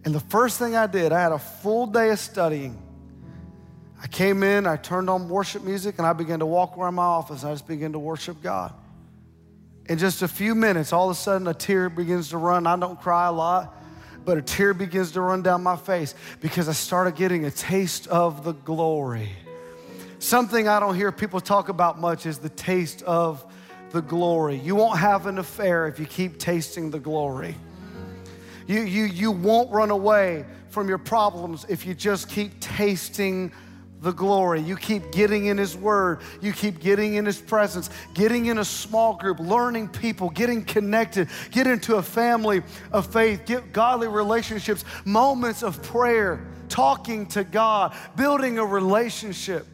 and 0.03 0.13
the 0.13 0.19
first 0.19 0.59
thing 0.59 0.75
I 0.75 0.87
did, 0.87 1.13
I 1.13 1.21
had 1.21 1.31
a 1.31 1.39
full 1.39 1.87
day 1.87 2.09
of 2.09 2.19
studying. 2.19 2.77
I 4.03 4.07
came 4.07 4.43
in, 4.43 4.67
I 4.67 4.75
turned 4.75 5.09
on 5.09 5.29
worship 5.29 5.63
music, 5.63 5.95
and 5.97 6.05
I 6.05 6.11
began 6.11 6.39
to 6.39 6.45
walk 6.45 6.77
around 6.77 6.95
my 6.95 7.03
office. 7.03 7.43
And 7.43 7.51
I 7.51 7.53
just 7.53 7.67
began 7.67 7.93
to 7.93 7.99
worship 7.99 8.43
God. 8.43 8.73
In 9.85 9.97
just 9.97 10.23
a 10.23 10.27
few 10.27 10.55
minutes, 10.55 10.91
all 10.91 11.09
of 11.09 11.15
a 11.15 11.19
sudden, 11.19 11.47
a 11.47 11.53
tear 11.53 11.89
begins 11.89 12.29
to 12.29 12.37
run. 12.37 12.67
I 12.67 12.75
don't 12.75 12.99
cry 12.99 13.27
a 13.27 13.31
lot, 13.31 13.73
but 14.25 14.37
a 14.37 14.41
tear 14.41 14.73
begins 14.73 15.13
to 15.13 15.21
run 15.21 15.41
down 15.41 15.63
my 15.63 15.77
face 15.77 16.15
because 16.41 16.67
I 16.67 16.73
started 16.73 17.15
getting 17.15 17.45
a 17.45 17.51
taste 17.51 18.07
of 18.07 18.43
the 18.43 18.51
glory. 18.51 19.29
Something 20.25 20.67
I 20.67 20.79
don't 20.79 20.95
hear 20.95 21.11
people 21.11 21.39
talk 21.39 21.69
about 21.69 21.99
much 21.99 22.25
is 22.25 22.39
the 22.39 22.49
taste 22.49 23.03
of 23.03 23.45
the 23.91 24.01
glory. 24.01 24.55
You 24.55 24.73
won't 24.73 24.97
have 24.97 25.27
an 25.27 25.37
affair 25.37 25.87
if 25.87 25.99
you 25.99 26.07
keep 26.07 26.39
tasting 26.39 26.89
the 26.89 26.97
glory. 26.97 27.53
You, 28.65 28.81
you, 28.81 29.03
you 29.03 29.29
won't 29.29 29.71
run 29.71 29.91
away 29.91 30.43
from 30.69 30.89
your 30.89 30.97
problems 30.97 31.67
if 31.69 31.85
you 31.85 31.93
just 31.93 32.27
keep 32.27 32.59
tasting 32.59 33.51
the 34.01 34.11
glory. 34.11 34.61
You 34.61 34.77
keep 34.77 35.11
getting 35.11 35.45
in 35.45 35.59
His 35.59 35.77
Word. 35.77 36.21
You 36.41 36.53
keep 36.53 36.79
getting 36.79 37.13
in 37.13 37.25
His 37.27 37.37
presence, 37.37 37.91
getting 38.15 38.47
in 38.47 38.57
a 38.57 38.65
small 38.65 39.17
group, 39.17 39.37
learning 39.37 39.89
people, 39.89 40.31
getting 40.31 40.65
connected, 40.65 41.29
get 41.51 41.67
into 41.67 41.97
a 41.97 42.01
family 42.01 42.63
of 42.91 43.13
faith, 43.13 43.45
get 43.45 43.71
godly 43.73 44.07
relationships, 44.07 44.85
moments 45.05 45.61
of 45.61 45.83
prayer, 45.83 46.43
talking 46.67 47.27
to 47.27 47.43
God, 47.43 47.95
building 48.15 48.57
a 48.57 48.65
relationship 48.65 49.67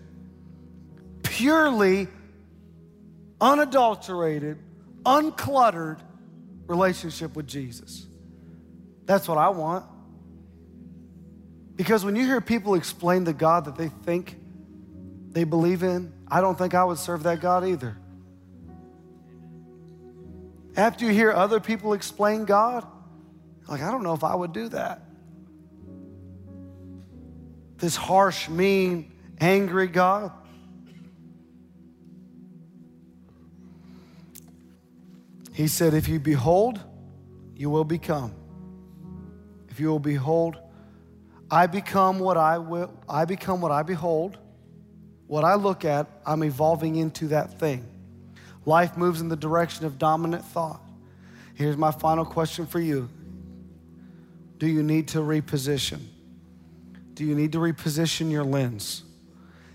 purely, 1.42 2.08
unadulterated, 3.40 4.60
uncluttered 5.04 6.00
relationship 6.68 7.36
with 7.36 7.48
Jesus. 7.48 8.06
That's 9.06 9.28
what 9.28 9.40
I 9.40 9.50
want. 9.50 9.84
Because 11.76 12.06
when 12.06 12.16
you 12.16 12.28
hear 12.28 12.42
people 12.42 12.76
explain 12.76 13.24
the 13.24 13.34
God 13.34 13.66
that 13.66 13.76
they 13.76 13.88
think 13.88 14.38
they 15.32 15.44
believe 15.44 15.82
in, 15.82 16.14
I 16.28 16.42
don't 16.42 16.56
think 16.56 16.76
I 16.76 16.84
would 16.84 17.00
serve 17.00 17.24
that 17.24 17.42
God 17.42 17.66
either. 17.66 17.98
After 20.76 21.06
you 21.06 21.12
hear 21.12 21.32
other 21.32 21.60
people 21.60 21.94
explain 21.94 22.46
God, 22.46 22.86
like, 23.68 23.82
I 23.82 23.90
don't 23.90 24.04
know 24.04 24.14
if 24.14 24.24
I 24.24 24.36
would 24.36 24.54
do 24.54 24.70
that. 24.70 25.02
This 27.78 27.96
harsh, 27.96 28.48
mean, 28.48 29.12
angry 29.40 29.88
God. 29.88 30.32
He 35.54 35.68
said, 35.68 35.94
If 35.94 36.08
you 36.08 36.20
behold, 36.20 36.80
you 37.56 37.70
will 37.70 37.84
become. 37.84 38.34
If 39.70 39.80
you 39.80 39.90
will 39.90 40.00
behold, 40.00 40.58
I 41.50 41.68
become 41.68 42.20
what 42.20 42.38
I 42.38 42.58
will, 42.58 42.94
I 43.08 43.26
become 43.26 43.62
what 43.62 43.72
I 43.72 43.84
behold. 43.84 44.38
What 45.28 45.46
I 45.46 45.56
look 45.56 45.86
at, 45.86 46.08
I'm 46.26 46.44
evolving 46.44 46.98
into 46.98 47.30
that 47.30 47.58
thing. 47.58 47.86
Life 48.66 48.98
moves 48.98 49.22
in 49.22 49.30
the 49.30 49.38
direction 49.38 49.86
of 49.86 49.98
dominant 49.98 50.44
thought. 50.44 50.82
Here's 51.54 51.78
my 51.78 51.92
final 51.92 52.26
question 52.26 52.66
for 52.66 52.80
you 52.80 53.10
Do 54.58 54.68
you 54.68 54.84
need 54.84 55.10
to 55.10 55.20
reposition? 55.20 56.02
Do 57.14 57.26
you 57.26 57.36
need 57.36 57.54
to 57.54 57.60
reposition 57.60 58.32
your 58.32 58.44
lens? 58.44 59.04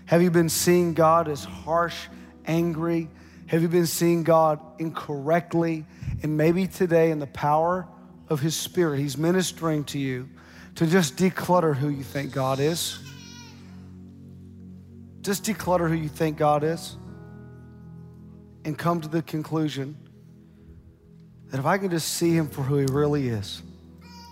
Have 0.05 0.21
you 0.21 0.31
been 0.31 0.49
seeing 0.49 0.93
God 0.93 1.27
as 1.27 1.43
harsh, 1.43 2.07
angry, 2.45 3.09
have 3.47 3.61
you 3.61 3.69
been 3.69 3.87
seeing 3.87 4.23
God 4.23 4.59
incorrectly? 4.77 5.85
And 6.21 6.37
maybe 6.37 6.67
today, 6.67 7.11
in 7.11 7.19
the 7.19 7.27
power 7.27 7.87
of 8.29 8.41
His 8.41 8.55
Spirit, 8.55 8.99
He's 8.99 9.17
ministering 9.17 9.85
to 9.85 9.99
you 9.99 10.29
to 10.75 10.85
just 10.85 11.15
declutter 11.15 11.75
who 11.75 11.89
you 11.89 12.03
think 12.03 12.33
God 12.33 12.59
is. 12.59 12.99
Just 15.21 15.45
declutter 15.45 15.87
who 15.87 15.95
you 15.95 16.09
think 16.09 16.37
God 16.37 16.63
is 16.63 16.97
and 18.65 18.77
come 18.77 18.99
to 19.01 19.07
the 19.07 19.21
conclusion 19.21 19.97
that 21.49 21.59
if 21.59 21.65
I 21.65 21.77
can 21.77 21.89
just 21.89 22.09
see 22.09 22.33
Him 22.33 22.49
for 22.49 22.63
who 22.63 22.77
He 22.77 22.85
really 22.85 23.29
is, 23.29 23.63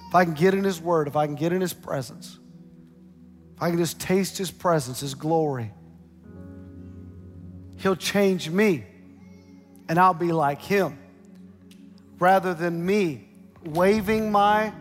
if 0.09 0.15
I 0.15 0.25
can 0.25 0.33
get 0.33 0.53
in 0.53 0.65
His 0.65 0.81
Word, 0.81 1.07
if 1.07 1.15
I 1.15 1.25
can 1.25 1.35
get 1.35 1.53
in 1.53 1.61
His 1.61 1.73
presence, 1.73 2.37
if 3.55 3.61
I 3.61 3.69
can 3.69 3.77
just 3.77 4.01
taste 4.01 4.37
His 4.37 4.51
presence, 4.51 4.99
His 4.99 5.15
glory, 5.15 5.71
He'll 7.77 7.95
change 7.95 8.49
me 8.49 8.83
and 9.87 9.99
I'll 9.99 10.13
be 10.13 10.31
like 10.31 10.61
him. 10.61 10.97
Rather 12.19 12.53
than 12.53 12.85
me 12.85 13.27
waving 13.63 14.31
my, 14.31 14.71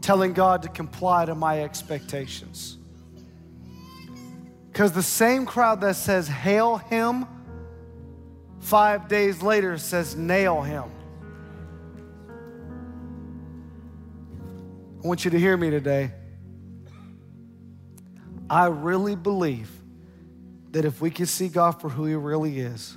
telling 0.00 0.32
God 0.32 0.62
to 0.62 0.68
comply 0.68 1.24
to 1.24 1.34
my 1.34 1.62
expectations. 1.62 2.78
Because 4.72 4.92
the 4.92 5.02
same 5.02 5.46
crowd 5.46 5.80
that 5.82 5.96
says, 5.96 6.26
Hail 6.26 6.78
him, 6.78 7.26
five 8.60 9.08
days 9.08 9.40
later 9.42 9.78
says, 9.78 10.16
Nail 10.16 10.62
him. 10.62 10.84
I 15.02 15.06
want 15.06 15.24
you 15.24 15.30
to 15.30 15.38
hear 15.38 15.56
me 15.56 15.70
today. 15.70 16.10
I 18.48 18.66
really 18.66 19.16
believe 19.16 19.70
that 20.70 20.84
if 20.84 21.00
we 21.00 21.10
can 21.10 21.26
see 21.26 21.48
God 21.48 21.80
for 21.80 21.88
who 21.88 22.06
He 22.06 22.14
really 22.14 22.58
is, 22.58 22.96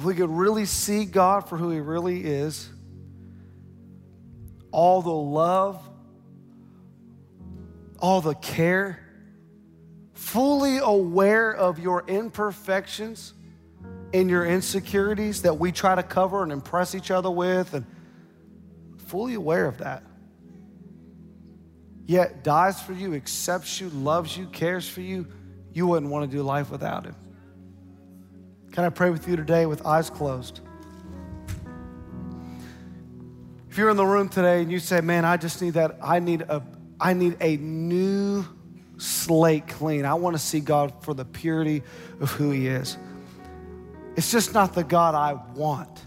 if 0.00 0.06
we 0.06 0.14
could 0.14 0.30
really 0.30 0.64
see 0.64 1.04
God 1.04 1.46
for 1.46 1.58
who 1.58 1.68
He 1.68 1.78
really 1.78 2.24
is, 2.24 2.70
all 4.70 5.02
the 5.02 5.10
love, 5.10 5.86
all 7.98 8.22
the 8.22 8.34
care, 8.34 8.98
fully 10.14 10.78
aware 10.78 11.54
of 11.54 11.78
your 11.78 12.02
imperfections 12.08 13.34
and 14.14 14.30
your 14.30 14.46
insecurities 14.46 15.42
that 15.42 15.58
we 15.58 15.70
try 15.70 15.94
to 15.94 16.02
cover 16.02 16.42
and 16.42 16.50
impress 16.50 16.94
each 16.94 17.10
other 17.10 17.30
with, 17.30 17.74
and 17.74 17.84
fully 19.06 19.34
aware 19.34 19.66
of 19.66 19.76
that. 19.78 20.02
Yet 22.06 22.42
dies 22.42 22.80
for 22.80 22.94
you, 22.94 23.12
accepts 23.12 23.78
you, 23.82 23.90
loves 23.90 24.34
you, 24.34 24.46
cares 24.46 24.88
for 24.88 25.02
you, 25.02 25.26
you 25.74 25.86
wouldn't 25.86 26.10
want 26.10 26.30
to 26.30 26.34
do 26.34 26.42
life 26.42 26.70
without 26.70 27.04
Him. 27.04 27.16
Can 28.72 28.84
I 28.84 28.88
pray 28.88 29.10
with 29.10 29.26
you 29.26 29.36
today 29.36 29.66
with 29.66 29.84
eyes 29.84 30.10
closed? 30.10 30.60
If 33.68 33.78
you're 33.78 33.90
in 33.90 33.96
the 33.96 34.06
room 34.06 34.28
today 34.28 34.62
and 34.62 34.70
you 34.70 34.78
say, 34.78 35.00
"Man, 35.00 35.24
I 35.24 35.36
just 35.36 35.60
need 35.60 35.74
that 35.74 35.98
I 36.02 36.20
need 36.20 36.42
a 36.42 36.62
I 37.00 37.14
need 37.14 37.36
a 37.40 37.56
new 37.56 38.44
slate 38.98 39.66
clean. 39.66 40.04
I 40.04 40.14
want 40.14 40.34
to 40.34 40.42
see 40.42 40.60
God 40.60 40.92
for 41.00 41.14
the 41.14 41.24
purity 41.24 41.82
of 42.20 42.30
who 42.32 42.50
he 42.50 42.68
is." 42.68 42.96
It's 44.16 44.30
just 44.30 44.54
not 44.54 44.74
the 44.74 44.84
God 44.84 45.14
I 45.14 45.34
want. 45.54 46.04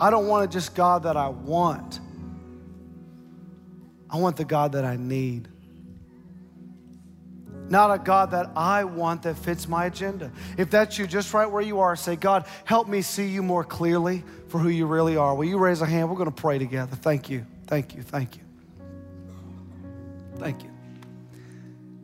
I 0.00 0.10
don't 0.10 0.26
want 0.26 0.50
just 0.50 0.74
God 0.74 1.04
that 1.04 1.16
I 1.16 1.28
want. 1.28 2.00
I 4.10 4.16
want 4.16 4.36
the 4.36 4.44
God 4.44 4.72
that 4.72 4.84
I 4.84 4.96
need 4.96 5.48
not 7.72 7.90
a 7.90 7.98
God 7.98 8.32
that 8.32 8.50
I 8.54 8.84
want 8.84 9.22
that 9.22 9.36
fits 9.38 9.66
my 9.66 9.86
agenda. 9.86 10.30
If 10.58 10.70
that's 10.70 10.98
you, 10.98 11.06
just 11.06 11.32
right 11.32 11.50
where 11.50 11.62
you 11.62 11.80
are, 11.80 11.96
say, 11.96 12.16
God, 12.16 12.44
help 12.66 12.86
me 12.86 13.00
see 13.00 13.26
you 13.26 13.42
more 13.42 13.64
clearly 13.64 14.22
for 14.48 14.58
who 14.58 14.68
you 14.68 14.84
really 14.84 15.16
are. 15.16 15.34
Will 15.34 15.46
you 15.46 15.56
raise 15.56 15.80
a 15.80 15.86
hand? 15.86 16.10
We're 16.10 16.16
going 16.16 16.30
to 16.30 16.42
pray 16.42 16.58
together. 16.58 16.94
Thank 16.94 17.30
you. 17.30 17.46
Thank 17.66 17.94
you. 17.94 18.02
Thank 18.02 18.36
you. 18.36 18.42
Thank 20.36 20.62
you. 20.62 20.70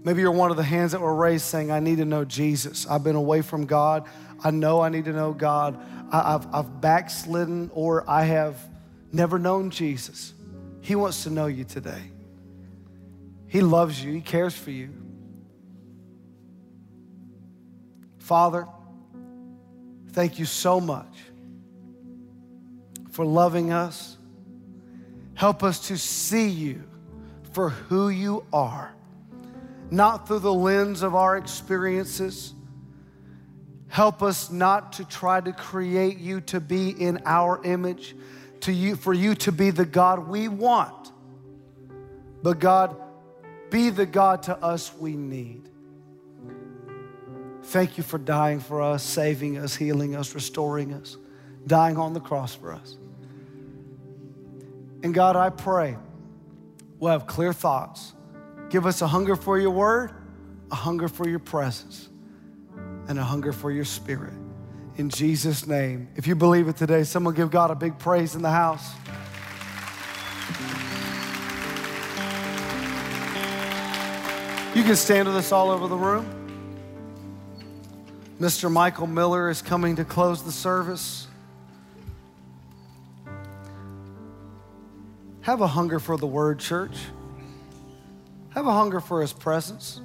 Maybe 0.03 0.23
you're 0.23 0.33
one 0.33 0.51
of 0.51 0.57
the 0.57 0.63
hands 0.63 0.93
that 0.93 1.03
were 1.03 1.15
raised 1.15 1.45
saying, 1.45 1.71
I 1.71 1.81
need 1.81 1.99
to 1.99 2.07
know 2.07 2.25
Jesus. 2.25 2.87
I've 2.87 3.05
been 3.05 3.15
away 3.15 3.43
from 3.43 3.67
God. 3.67 4.09
I 4.43 4.51
know 4.51 4.81
I 4.81 4.89
need 4.89 5.05
to 5.05 5.13
know 5.13 5.35
God. 5.35 5.79
I, 6.11 6.33
have 6.33 6.49
I've 6.51 6.81
backslidden 6.81 7.71
or 7.75 8.09
I 8.09 8.23
have 8.25 8.59
never 9.13 9.39
known 9.39 9.69
Jesus. 9.69 10.33
He 10.81 10.95
wants 10.95 11.25
to 11.25 11.31
know 11.31 11.47
you 11.47 11.65
today. 11.65 12.11
He 13.49 13.61
loves 13.61 14.03
you, 14.03 14.13
He 14.15 14.23
cares 14.23 14.57
for 14.57 14.71
you. 14.71 15.08
Father, 18.29 18.69
thank 20.11 20.39
you 20.39 20.45
so 20.45 20.83
much 20.83 21.17
for 23.11 23.25
loving 23.25 23.73
us. 23.73 24.19
Help 25.33 25.63
us 25.63 25.89
to 25.89 25.97
see 25.97 26.47
you 26.47 26.83
for 27.53 27.71
who 27.71 28.11
you 28.11 28.45
are, 28.53 28.93
not 29.91 30.29
through 30.29 30.41
the 30.41 30.53
lens 30.53 31.01
of 31.01 31.15
our 31.15 31.39
experiences. 31.39 32.53
Help 33.89 34.23
us 34.23 34.51
not 34.51 34.93
to 34.93 35.07
try 35.07 35.41
to 35.41 35.55
create 35.55 36.19
you 36.19 36.43
to 36.43 36.61
be 36.61 36.91
in 36.91 37.23
our 37.25 37.65
image, 37.65 38.15
to 38.61 38.73
you, 38.73 38.95
for 38.95 39.15
you 39.15 39.35
to 39.37 39.53
be 39.53 39.71
the 39.71 39.87
God 39.87 40.29
we 40.29 40.49
want. 40.49 41.13
But 42.43 42.59
God, 42.59 42.95
be 43.71 43.89
the 43.89 44.05
God 44.05 44.43
to 44.43 44.57
us 44.63 44.93
we 44.93 45.17
need. 45.17 45.71
Thank 47.69 47.99
you 47.99 48.03
for 48.03 48.17
dying 48.17 48.61
for 48.61 48.81
us, 48.81 49.03
saving 49.03 49.59
us, 49.59 49.77
healing 49.77 50.17
us, 50.17 50.35
restoring 50.35 50.95
us, 50.95 51.19
dying 51.67 51.99
on 51.99 52.15
the 52.15 52.21
cross 52.21 52.55
for 52.55 52.73
us. 52.73 52.97
And 55.03 55.13
God, 55.13 55.37
I 55.37 55.51
pray 55.51 55.99
we'll 56.99 57.13
have 57.13 57.27
clear 57.27 57.53
thoughts. 57.53 58.15
Give 58.71 58.87
us 58.87 59.03
a 59.03 59.07
hunger 59.07 59.37
for 59.37 59.59
your 59.59 59.71
word, 59.71 60.13
a 60.71 60.75
hunger 60.75 61.09
for 61.09 61.29
your 61.29 61.41
presence, 61.41 62.09
and 63.07 63.19
a 63.19 63.23
hunger 63.23 63.53
for 63.53 63.71
your 63.71 63.85
spirit. 63.85 64.33
In 64.97 65.11
Jesus' 65.11 65.67
name. 65.67 66.09
If 66.17 66.27
you 66.27 66.35
believe 66.37 66.69
it 66.69 66.77
today, 66.79 67.05
someone 67.05 67.35
give 67.35 67.51
God 67.51 67.71
a 67.71 67.75
big 67.75 67.99
praise 67.99 68.35
in 68.35 68.41
the 68.41 68.51
house. 68.51 68.95
You 74.75 74.83
can 74.85 74.97
stand 74.97 75.29
with 75.29 75.37
us 75.37 75.53
all 75.53 75.71
over 75.71 75.87
the 75.87 75.97
room. 75.97 76.38
Mr. 78.41 78.71
Michael 78.71 79.09
Miller 79.09 79.51
is 79.51 79.61
coming 79.61 79.97
to 79.97 80.05
close 80.05 80.45
the 80.45 80.53
service. 80.53 81.27
Have 85.41 85.61
a 85.61 85.67
hunger 85.67 85.99
for 85.99 86.17
the 86.17 86.27
word, 86.27 86.61
church. 86.61 86.97
Have 88.51 88.67
a 88.67 88.73
hunger 88.73 89.01
for 89.01 89.21
his 89.21 89.33
presence. 89.33 90.01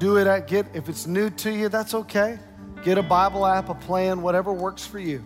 Do 0.00 0.16
it 0.16 0.26
at 0.26 0.48
get 0.48 0.66
if 0.74 0.88
it's 0.88 1.06
new 1.06 1.30
to 1.30 1.52
you, 1.52 1.68
that's 1.68 1.94
okay. 1.94 2.40
Get 2.82 2.98
a 2.98 3.02
Bible 3.02 3.46
app, 3.46 3.68
a 3.68 3.74
plan, 3.74 4.20
whatever 4.20 4.52
works 4.52 4.84
for 4.84 4.98
you. 4.98 5.22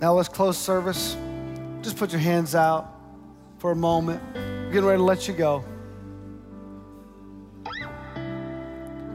Now 0.00 0.14
let's 0.14 0.28
close 0.28 0.56
service. 0.56 1.16
Just 1.82 1.96
put 1.96 2.12
your 2.12 2.20
hands 2.20 2.54
out 2.54 2.94
for 3.58 3.72
a 3.72 3.76
moment. 3.76 4.22
We're 4.34 4.70
getting 4.70 4.84
ready 4.84 4.98
to 4.98 5.04
let 5.04 5.26
you 5.26 5.34
go. 5.34 5.64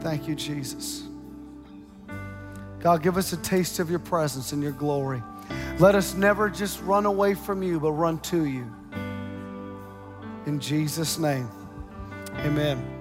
Thank 0.08 0.26
you, 0.26 0.34
Jesus. 0.34 1.02
God, 2.80 3.02
give 3.02 3.18
us 3.18 3.34
a 3.34 3.36
taste 3.36 3.78
of 3.78 3.90
your 3.90 3.98
presence 3.98 4.52
and 4.52 4.62
your 4.62 4.72
glory. 4.72 5.22
Let 5.78 5.94
us 5.94 6.14
never 6.14 6.48
just 6.48 6.80
run 6.84 7.04
away 7.04 7.34
from 7.34 7.62
you, 7.62 7.78
but 7.78 7.92
run 7.92 8.18
to 8.20 8.46
you. 8.46 8.72
In 10.46 10.60
Jesus' 10.60 11.18
name, 11.18 11.50
amen. 12.38 12.97